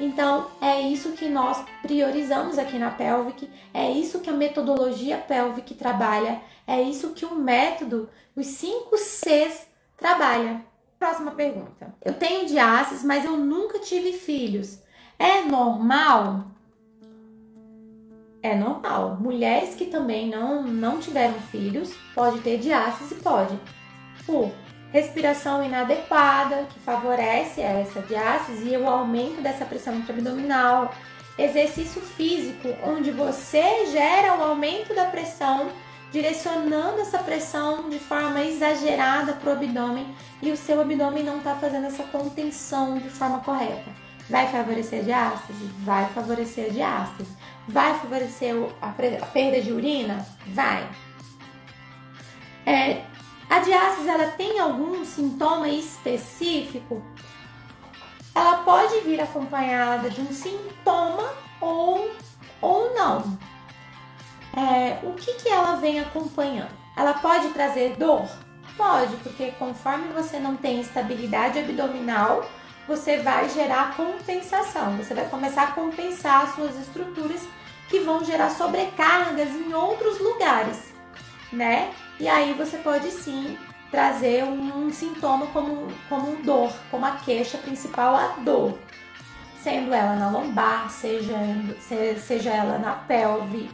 Então, 0.00 0.48
é 0.60 0.80
isso 0.80 1.12
que 1.12 1.28
nós 1.28 1.64
priorizamos 1.82 2.58
aqui 2.58 2.76
na 2.76 2.90
Pelvic, 2.90 3.48
é 3.72 3.88
isso 3.88 4.18
que 4.18 4.28
a 4.28 4.32
metodologia 4.32 5.18
Pelvic 5.18 5.72
trabalha, 5.74 6.42
é 6.66 6.82
isso 6.82 7.10
que 7.10 7.24
o 7.24 7.36
método, 7.36 8.10
os 8.34 8.44
5 8.44 8.98
Cs, 8.98 9.68
trabalha. 9.96 10.68
Próxima 11.00 11.30
pergunta. 11.30 11.94
Eu 12.04 12.12
tenho 12.12 12.46
diástase, 12.46 13.06
mas 13.06 13.24
eu 13.24 13.34
nunca 13.34 13.78
tive 13.78 14.12
filhos. 14.12 14.82
É 15.18 15.40
normal? 15.40 16.44
É 18.42 18.54
normal. 18.54 19.16
Mulheres 19.18 19.74
que 19.74 19.86
também 19.86 20.28
não, 20.28 20.62
não 20.62 21.00
tiveram 21.00 21.40
filhos, 21.40 21.94
pode 22.14 22.40
ter 22.40 22.58
diástase, 22.58 23.14
pode. 23.14 23.58
Por 24.26 24.52
respiração 24.92 25.64
inadequada, 25.64 26.66
que 26.66 26.78
favorece 26.80 27.62
essa 27.62 28.02
diástase 28.02 28.68
e 28.68 28.76
o 28.76 28.86
aumento 28.86 29.40
dessa 29.40 29.64
pressão 29.64 29.94
intraabdominal. 29.96 30.94
Exercício 31.38 32.02
físico, 32.02 32.68
onde 32.84 33.10
você 33.10 33.86
gera 33.86 34.36
o 34.36 34.42
aumento 34.42 34.94
da 34.94 35.06
pressão 35.06 35.70
direcionando 36.12 37.00
essa 37.00 37.18
pressão 37.18 37.88
de 37.88 37.98
forma 37.98 38.42
exagerada 38.42 39.34
para 39.34 39.50
o 39.50 39.52
abdômen 39.52 40.14
e 40.42 40.50
o 40.50 40.56
seu 40.56 40.80
abdômen 40.80 41.22
não 41.22 41.38
está 41.38 41.54
fazendo 41.54 41.86
essa 41.86 42.02
contenção 42.04 42.98
de 42.98 43.08
forma 43.08 43.40
correta. 43.40 43.90
Vai 44.28 44.46
favorecer 44.48 45.00
a 45.00 45.02
diástase? 45.02 45.64
Vai 45.80 46.08
favorecer 46.12 46.66
a 46.66 46.72
diástase. 46.72 47.30
Vai 47.66 47.98
favorecer 47.98 48.54
a 48.80 48.88
perda 49.26 49.60
de 49.60 49.72
urina? 49.72 50.24
Vai. 50.48 50.88
É, 52.64 53.02
a 53.48 53.58
diástase 53.58 54.08
ela 54.08 54.28
tem 54.28 54.60
algum 54.60 55.04
sintoma 55.04 55.68
específico? 55.68 57.02
Ela 58.32 58.58
pode 58.58 59.00
vir 59.00 59.20
acompanhada 59.20 60.08
de 60.08 60.20
um 60.20 60.32
sintoma 60.32 61.34
ou, 61.60 62.14
ou 62.60 62.94
não. 62.94 63.36
É, 64.56 64.98
o 65.06 65.12
que, 65.12 65.34
que 65.34 65.48
ela 65.48 65.76
vem 65.76 66.00
acompanhando? 66.00 66.70
Ela 66.96 67.14
pode 67.14 67.48
trazer 67.50 67.96
dor? 67.96 68.28
Pode, 68.76 69.16
porque 69.18 69.52
conforme 69.52 70.08
você 70.12 70.38
não 70.38 70.56
tem 70.56 70.80
estabilidade 70.80 71.58
abdominal, 71.58 72.44
você 72.86 73.18
vai 73.18 73.48
gerar 73.48 73.96
compensação. 73.96 74.96
Você 74.96 75.14
vai 75.14 75.28
começar 75.28 75.64
a 75.64 75.72
compensar 75.72 76.44
as 76.44 76.54
suas 76.54 76.76
estruturas 76.76 77.46
que 77.88 78.00
vão 78.00 78.24
gerar 78.24 78.50
sobrecargas 78.50 79.50
em 79.50 79.72
outros 79.74 80.18
lugares, 80.20 80.92
né? 81.52 81.92
E 82.18 82.28
aí 82.28 82.52
você 82.54 82.78
pode 82.78 83.10
sim 83.10 83.58
trazer 83.90 84.44
um, 84.44 84.90
sintoma 84.92 85.46
como, 85.48 85.88
como 86.08 86.36
dor, 86.42 86.72
como 86.90 87.04
a 87.04 87.12
queixa 87.12 87.58
principal, 87.58 88.14
a 88.14 88.28
dor. 88.40 88.78
Sendo 89.62 89.92
ela 89.92 90.16
na 90.16 90.30
lombar, 90.30 90.88
seja, 90.90 91.36
seja 92.18 92.50
ela 92.50 92.78
na 92.78 92.92
pelve, 92.92 93.68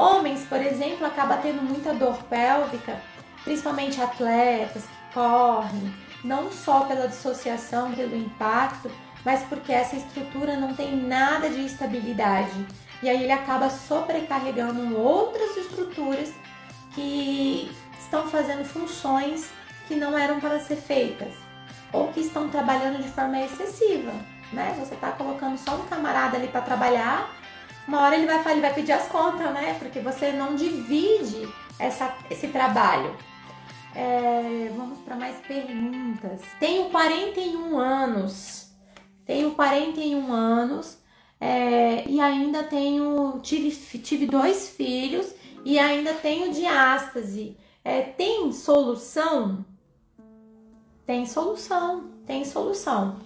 Homens, 0.00 0.46
por 0.46 0.58
exemplo, 0.62 1.06
acaba 1.06 1.36
tendo 1.36 1.60
muita 1.60 1.92
dor 1.92 2.16
pélvica, 2.22 2.98
principalmente 3.44 4.00
atletas 4.00 4.84
que 4.84 5.12
correm, 5.12 5.94
não 6.24 6.50
só 6.50 6.86
pela 6.86 7.06
dissociação, 7.06 7.92
pelo 7.92 8.16
impacto, 8.16 8.90
mas 9.22 9.42
porque 9.42 9.70
essa 9.70 9.96
estrutura 9.96 10.56
não 10.56 10.74
tem 10.74 10.96
nada 10.96 11.50
de 11.50 11.66
estabilidade. 11.66 12.66
E 13.02 13.10
aí 13.10 13.22
ele 13.22 13.30
acaba 13.30 13.68
sobrecarregando 13.68 14.96
outras 14.96 15.54
estruturas 15.58 16.32
que 16.94 17.70
estão 18.00 18.26
fazendo 18.26 18.64
funções 18.64 19.50
que 19.86 19.94
não 19.94 20.16
eram 20.16 20.40
para 20.40 20.60
ser 20.60 20.76
feitas 20.76 21.34
ou 21.92 22.08
que 22.08 22.20
estão 22.20 22.48
trabalhando 22.48 23.02
de 23.02 23.08
forma 23.10 23.38
excessiva, 23.38 24.12
né? 24.50 24.74
Você 24.78 24.94
está 24.94 25.12
colocando 25.12 25.58
só 25.58 25.74
um 25.74 25.84
camarada 25.88 26.38
ali 26.38 26.48
para 26.48 26.62
trabalhar 26.62 27.38
uma 27.90 28.02
hora 28.02 28.16
ele 28.16 28.26
vai, 28.26 28.52
ele 28.52 28.60
vai 28.60 28.72
pedir 28.72 28.92
as 28.92 29.08
contas, 29.08 29.52
né? 29.52 29.74
Porque 29.76 29.98
você 29.98 30.30
não 30.30 30.54
divide 30.54 31.48
essa, 31.76 32.16
esse 32.30 32.46
trabalho. 32.46 33.16
É, 33.96 34.70
vamos 34.76 35.00
para 35.00 35.16
mais 35.16 35.36
perguntas. 35.38 36.40
Tenho 36.60 36.88
41 36.90 37.76
anos. 37.76 38.70
Tenho 39.26 39.50
41 39.56 40.32
anos 40.32 40.98
é, 41.40 42.08
e 42.08 42.20
ainda 42.20 42.62
tenho. 42.62 43.40
Tive, 43.42 43.72
tive 43.98 44.26
dois 44.26 44.68
filhos 44.70 45.34
e 45.64 45.76
ainda 45.76 46.14
tenho 46.14 46.52
diástase. 46.52 47.56
É, 47.84 48.02
tem 48.02 48.52
solução? 48.52 49.64
Tem 51.04 51.26
solução, 51.26 52.04
tem 52.24 52.44
solução 52.44 53.18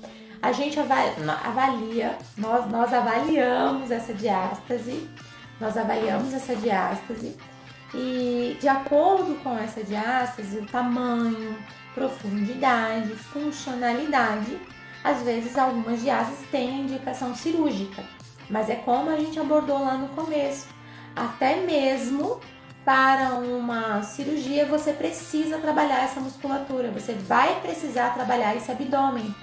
a 0.44 0.52
gente 0.52 0.78
avalia, 0.78 2.18
nós, 2.37 2.70
nós 2.70 2.92
avaliamos 2.92 3.90
essa 3.90 4.12
diástase, 4.12 5.09
nós 5.59 5.74
avaliamos 5.74 6.35
essa 6.35 6.54
diástase 6.54 7.35
e 7.94 8.54
de 8.61 8.68
acordo 8.68 9.42
com 9.42 9.57
essa 9.57 9.83
diástase, 9.83 10.59
o 10.59 10.66
tamanho, 10.66 11.57
profundidade, 11.94 13.09
funcionalidade, 13.14 14.61
às 15.02 15.22
vezes 15.22 15.57
algumas 15.57 16.02
diástases 16.02 16.46
têm 16.50 16.83
indicação 16.83 17.35
cirúrgica, 17.35 18.04
mas 18.50 18.68
é 18.68 18.74
como 18.74 19.09
a 19.09 19.16
gente 19.16 19.40
abordou 19.40 19.78
lá 19.78 19.96
no 19.96 20.09
começo, 20.09 20.66
até 21.16 21.57
mesmo 21.57 22.38
para 22.85 23.37
uma 23.37 24.02
cirurgia 24.02 24.66
você 24.66 24.92
precisa 24.92 25.57
trabalhar 25.57 26.04
essa 26.04 26.20
musculatura, 26.20 26.90
você 26.90 27.14
vai 27.14 27.59
precisar 27.61 28.12
trabalhar 28.12 28.54
esse 28.54 28.70
abdômen 28.70 29.35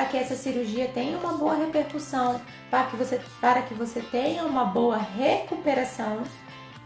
para 0.00 0.08
que 0.08 0.16
essa 0.16 0.34
cirurgia 0.34 0.88
tenha 0.88 1.18
uma 1.18 1.34
boa 1.34 1.54
repercussão, 1.54 2.40
para 2.70 2.84
que 2.86 2.96
você, 2.96 3.20
para 3.38 3.60
que 3.60 3.74
você 3.74 4.00
tenha 4.00 4.46
uma 4.46 4.64
boa 4.64 4.96
recuperação 4.96 6.22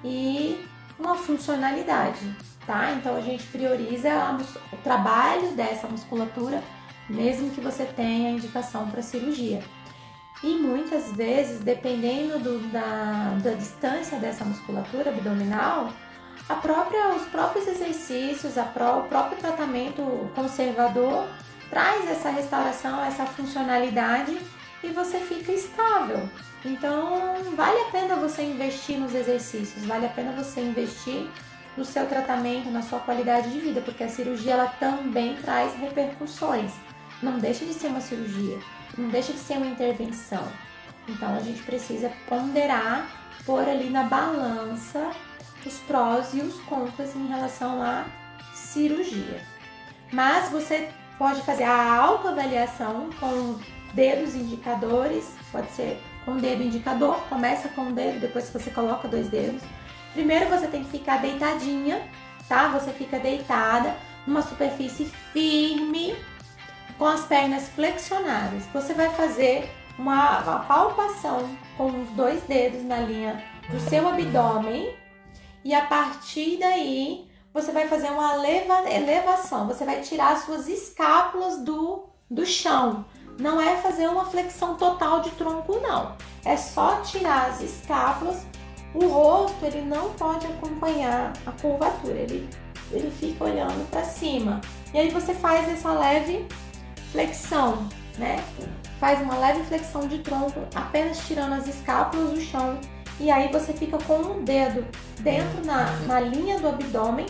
e 0.03 0.67
uma 0.99 1.15
funcionalidade, 1.15 2.37
tá? 2.67 2.91
Então 2.91 3.15
a 3.15 3.21
gente 3.21 3.47
prioriza 3.47 4.11
o 4.73 4.77
trabalho 4.79 5.53
dessa 5.53 5.87
musculatura, 5.87 6.61
mesmo 7.09 7.51
que 7.51 7.61
você 7.61 7.85
tenha 7.85 8.31
indicação 8.31 8.91
para 8.91 9.01
cirurgia. 9.01 9.63
E 10.43 10.57
muitas 10.57 11.13
vezes, 11.13 11.61
dependendo 11.61 12.41
do, 12.41 12.69
da, 12.73 13.39
da 13.45 13.53
distância 13.53 14.19
dessa 14.19 14.45
musculatura 14.45 15.11
abdominal, 15.11 15.89
a 16.49 16.55
própria, 16.57 17.15
os 17.15 17.23
próprios 17.29 17.69
exercícios, 17.69 18.59
a 18.59 18.65
pró, 18.65 18.99
o 18.99 19.09
próprio 19.09 19.39
tratamento 19.39 20.03
conservador 20.35 21.29
traz 21.75 22.09
essa 22.09 22.31
restauração, 22.31 23.05
essa 23.05 23.27
funcionalidade 23.27 24.39
e 24.81 24.89
você 24.91 25.19
fica 25.19 25.51
estável. 25.51 26.29
Então, 26.65 27.35
vale 27.57 27.81
a 27.81 27.91
pena 27.91 28.15
você 28.15 28.43
investir 28.43 28.97
nos 28.97 29.13
exercícios, 29.13 29.85
vale 29.85 30.07
a 30.07 30.09
pena 30.09 30.31
você 30.33 30.61
investir 30.61 31.29
no 31.77 31.85
seu 31.85 32.07
tratamento, 32.07 32.71
na 32.71 32.81
sua 32.81 33.01
qualidade 33.01 33.51
de 33.51 33.59
vida, 33.59 33.81
porque 33.81 34.05
a 34.05 34.09
cirurgia 34.09 34.53
ela 34.53 34.69
também 34.79 35.35
traz 35.43 35.75
repercussões. 35.75 36.71
Não 37.21 37.41
deixa 37.41 37.65
de 37.65 37.75
ser 37.75 37.89
uma 37.89 38.01
cirurgia, 38.01 38.57
não 38.97 39.09
deixa 39.09 39.33
de 39.33 39.41
ser 39.41 39.57
uma 39.57 39.67
intervenção. 39.67 40.47
Então, 41.09 41.35
a 41.35 41.41
gente 41.41 41.61
precisa 41.63 42.09
ponderar, 42.29 43.09
pôr 43.45 43.69
ali 43.69 43.91
na 43.91 44.05
balança 44.05 45.11
os 45.67 45.79
prós 45.89 46.35
e 46.35 46.41
os 46.41 46.55
contras 46.61 47.17
em 47.17 47.27
relação 47.27 47.83
à 47.83 48.05
cirurgia. 48.55 49.43
Mas 50.13 50.51
você 50.51 50.89
pode 51.19 51.43
fazer 51.43 51.65
a 51.65 51.95
autoavaliação 51.97 53.11
com 53.21 53.59
dedos 53.93 54.35
indicadores, 54.35 55.33
pode 55.53 55.71
ser 55.71 56.01
com 56.25 56.33
o 56.33 56.41
dedo 56.41 56.63
indicador, 56.63 57.21
começa 57.29 57.69
com 57.69 57.89
o 57.89 57.93
dedo, 57.93 58.21
depois 58.21 58.51
você 58.51 58.71
coloca 58.71 59.07
dois 59.07 59.29
dedos. 59.29 59.63
Primeiro 60.13 60.49
você 60.49 60.67
tem 60.67 60.85
que 60.85 60.91
ficar 60.91 61.21
deitadinha, 61.21 62.03
tá? 62.49 62.69
Você 62.69 62.93
fica 62.93 63.19
deitada 63.19 63.95
numa 64.27 64.43
superfície 64.43 65.05
firme, 65.33 66.15
com 66.99 67.07
as 67.07 67.25
pernas 67.25 67.69
flexionadas. 67.69 68.65
Você 68.73 68.95
vai 68.95 69.11
fazer 69.11 69.71
uma, 69.99 70.41
uma 70.41 70.59
palpação 70.61 71.49
com 71.77 71.87
os 72.03 72.09
dois 72.11 72.43
dedos 72.45 72.83
na 72.85 73.01
linha 73.01 73.43
do 73.69 73.81
seu 73.81 74.09
abdômen 74.09 74.95
e 75.65 75.75
a 75.75 75.83
partir 75.83 76.59
daí 76.59 77.29
você 77.55 77.71
vai 77.71 77.87
fazer 77.87 78.09
uma 78.09 78.35
eleva, 78.35 78.91
elevação. 78.91 79.69
Você 79.69 79.85
vai 79.85 80.01
tirar 80.01 80.33
as 80.33 80.45
suas 80.45 80.67
escápulas 80.67 81.63
do, 81.63 82.07
do 82.29 82.45
chão. 82.45 83.05
Não 83.39 83.61
é 83.61 83.77
fazer 83.77 84.09
uma 84.09 84.25
flexão 84.25 84.75
total 84.75 85.21
de 85.21 85.31
tronco, 85.31 85.79
não. 85.79 86.17
É 86.45 86.57
só 86.57 87.01
tirar 87.03 87.51
as 87.51 87.61
escápulas. 87.61 88.45
O 88.93 89.07
rosto 89.07 89.65
ele 89.65 89.83
não 89.83 90.13
pode 90.15 90.47
acompanhar 90.47 91.33
a 91.47 91.53
curvatura. 91.53 92.15
Ele, 92.15 92.49
ele 92.91 93.11
fica 93.13 93.45
olhando 93.45 93.89
para 93.89 94.03
cima. 94.03 94.61
E 94.93 94.99
aí 94.99 95.11
você 95.11 95.33
faz 95.33 95.69
essa 95.69 95.93
leve 95.93 96.49
flexão, 97.13 97.89
né? 98.19 98.43
Faz 98.99 99.21
uma 99.21 99.37
leve 99.37 99.63
flexão 99.65 100.09
de 100.09 100.19
tronco, 100.19 100.61
apenas 100.75 101.25
tirando 101.25 101.53
as 101.53 101.69
escápulas 101.69 102.31
do 102.31 102.41
chão. 102.41 102.81
E 103.21 103.31
aí 103.31 103.51
você 103.53 103.73
fica 103.73 103.97
com 103.99 104.17
um 104.17 104.43
dedo 104.43 104.85
dentro 105.21 105.65
na, 105.65 105.87
na 106.07 106.19
linha 106.19 106.59
do 106.59 106.67
abdômen 106.67 107.27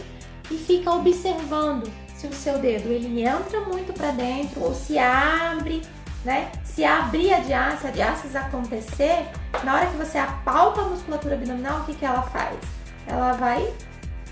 e 0.51 0.57
fica 0.57 0.91
observando 0.93 1.91
se 2.17 2.27
o 2.27 2.33
seu 2.33 2.59
dedo 2.59 2.89
ele 2.89 3.23
entra 3.23 3.61
muito 3.61 3.93
para 3.93 4.11
dentro 4.11 4.63
ou 4.63 4.75
se 4.75 4.99
abre, 4.99 5.83
né? 6.25 6.51
Se 6.65 6.85
abrir 6.85 7.33
a 7.33 7.41
diástase, 7.41 7.87
a 7.87 7.91
diástase 7.91 8.37
acontecer, 8.37 9.27
na 9.63 9.75
hora 9.75 9.87
que 9.87 9.97
você 9.97 10.19
apalpa 10.19 10.83
a 10.83 10.89
musculatura 10.89 11.35
abdominal, 11.35 11.81
o 11.81 11.85
que, 11.85 11.95
que 11.95 12.05
ela 12.05 12.23
faz? 12.23 12.59
Ela 13.07 13.33
vai, 13.33 13.73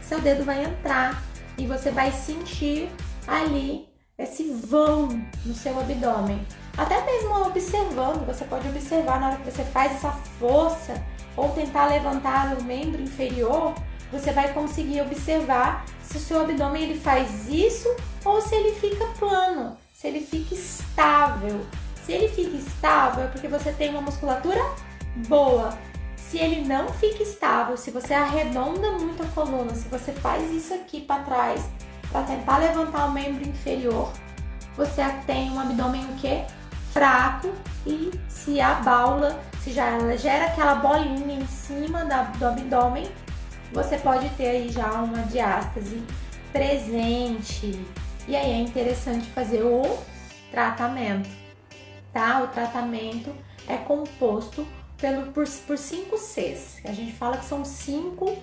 seu 0.03 0.21
dedo 0.21 0.45
vai 0.45 0.65
entrar 0.65 1.23
e 1.59 1.67
você 1.67 1.91
vai 1.91 2.11
sentir 2.11 2.89
ali 3.27 3.93
esse 4.19 4.45
vão 4.53 5.09
no 5.45 5.55
seu 5.55 5.79
abdômen. 5.79 6.47
Até 6.77 7.05
mesmo 7.05 7.47
observando, 7.47 8.25
você 8.27 8.45
pode 8.45 8.69
observar 8.69 9.21
na 9.21 9.29
hora 9.29 9.37
que 9.37 9.51
você 9.51 9.65
faz 9.65 9.93
essa 9.93 10.11
força 10.39 10.95
ou 11.37 11.51
tentar 11.51 11.87
levantar 11.87 12.57
o 12.57 12.63
membro 12.63 13.03
inferior, 13.03 13.75
você 14.13 14.31
vai 14.31 14.53
conseguir 14.53 15.01
observar 15.01 15.87
se 16.03 16.19
o 16.19 16.21
seu 16.21 16.43
abdômen 16.43 16.83
ele 16.83 17.01
faz 17.01 17.49
isso 17.49 17.89
ou 18.25 18.43
se 18.43 18.55
ele 18.55 18.73
fica 18.73 19.07
plano, 19.19 19.77
se 19.95 20.07
ele 20.07 20.21
fica 20.21 20.55
estável. 20.55 21.65
Se 22.05 22.13
ele 22.13 22.29
fica 22.29 22.57
estável 22.57 23.25
é 23.25 23.29
porque 23.29 23.49
você 23.49 23.73
tem 23.73 23.91
uma 23.91 24.03
musculatura 24.03 24.61
boa. 25.29 25.77
Se 26.17 26.37
ele 26.39 26.67
não 26.67 26.89
fica 26.89 27.23
estável, 27.23 27.77
se 27.77 27.91
você 27.91 28.13
arredonda 28.13 28.93
muito 28.93 29.23
a 29.23 29.27
coluna, 29.27 29.75
se 29.75 29.89
você 29.89 30.13
faz 30.13 30.51
isso 30.51 30.75
aqui 30.75 31.01
para 31.01 31.23
trás 31.23 31.65
para 32.11 32.23
tentar 32.23 32.59
levantar 32.59 33.07
o 33.07 33.13
membro 33.13 33.49
inferior, 33.49 34.13
você 34.77 35.03
tem 35.27 35.51
um 35.51 35.59
abdômen 35.59 36.05
o 36.05 36.17
quê? 36.17 36.45
Fraco 36.93 37.51
e 37.87 38.11
se 38.29 38.61
a 38.61 38.75
baula, 38.75 39.41
se 39.63 39.73
já 39.73 39.87
ela 39.87 40.17
gera 40.17 40.47
aquela 40.47 40.75
bolinha 40.77 41.41
em 41.41 41.47
cima 41.47 42.05
da, 42.05 42.25
do 42.25 42.47
abdômen, 42.47 43.11
você 43.73 43.97
pode 43.99 44.29
ter 44.31 44.49
aí 44.49 44.69
já 44.71 44.91
uma 45.03 45.23
diástase 45.23 46.03
presente. 46.53 47.85
E 48.29 48.37
aí 48.37 48.53
é 48.53 48.59
interessante 48.59 49.27
fazer 49.31 49.63
o 49.63 49.99
tratamento, 50.51 51.29
tá? 52.13 52.43
O 52.43 52.49
tratamento 52.49 53.35
é 53.67 53.77
composto 53.77 54.67
pelo, 54.99 55.33
por, 55.33 55.49
por 55.67 55.79
cinco 55.79 56.17
Cs. 56.17 56.81
A 56.85 56.93
gente 56.93 57.13
fala 57.13 57.39
que 57.39 57.45
são 57.45 57.65
cinco 57.65 58.37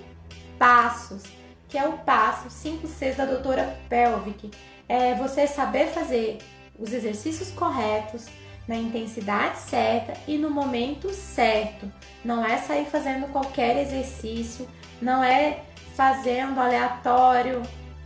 passos 0.58 1.24
que 1.70 1.78
é 1.78 1.88
o 1.88 2.00
passo 2.00 2.50
5C 2.50 3.16
da 3.16 3.26
doutora 3.26 3.78
Pelvic. 3.88 4.50
É 4.88 5.14
você 5.14 5.46
saber 5.48 5.88
fazer 5.90 6.40
os 6.78 6.92
exercícios 6.92 7.52
corretos, 7.52 8.26
na 8.68 8.76
intensidade 8.76 9.60
certa 9.60 10.14
e 10.28 10.38
no 10.38 10.50
momento 10.50 11.10
certo. 11.12 11.92
Não 12.24 12.46
é 12.46 12.58
sair 12.58 12.86
fazendo 12.86 13.32
qualquer 13.32 13.78
exercício, 13.78 14.68
não 15.02 15.24
é 15.24 15.62
fazendo 15.96 16.60
aleatório. 16.60 17.62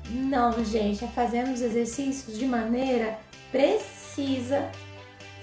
Não, 0.09 0.63
gente, 0.63 1.05
é 1.05 1.07
fazendo 1.07 1.53
os 1.53 1.61
exercícios 1.61 2.37
de 2.37 2.45
maneira 2.45 3.17
precisa, 3.51 4.69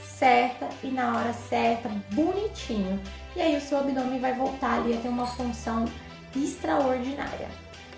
certa 0.03 0.69
e 0.83 0.89
na 0.89 1.17
hora 1.17 1.33
certa, 1.33 1.89
bonitinho. 2.11 3.01
E 3.35 3.41
aí 3.41 3.57
o 3.57 3.61
seu 3.61 3.79
abdômen 3.79 4.21
vai 4.21 4.35
voltar 4.35 4.79
ali 4.79 4.95
a 4.95 5.01
ter 5.01 5.09
uma 5.09 5.27
função 5.27 5.85
extraordinária. 6.37 7.49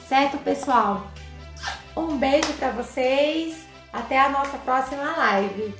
Certo, 0.06 0.38
pessoal? 0.38 1.06
Um 1.96 2.18
beijo 2.18 2.52
para 2.54 2.70
vocês. 2.70 3.66
Até 3.92 4.18
a 4.18 4.28
nossa 4.30 4.56
próxima 4.58 5.16
live. 5.16 5.74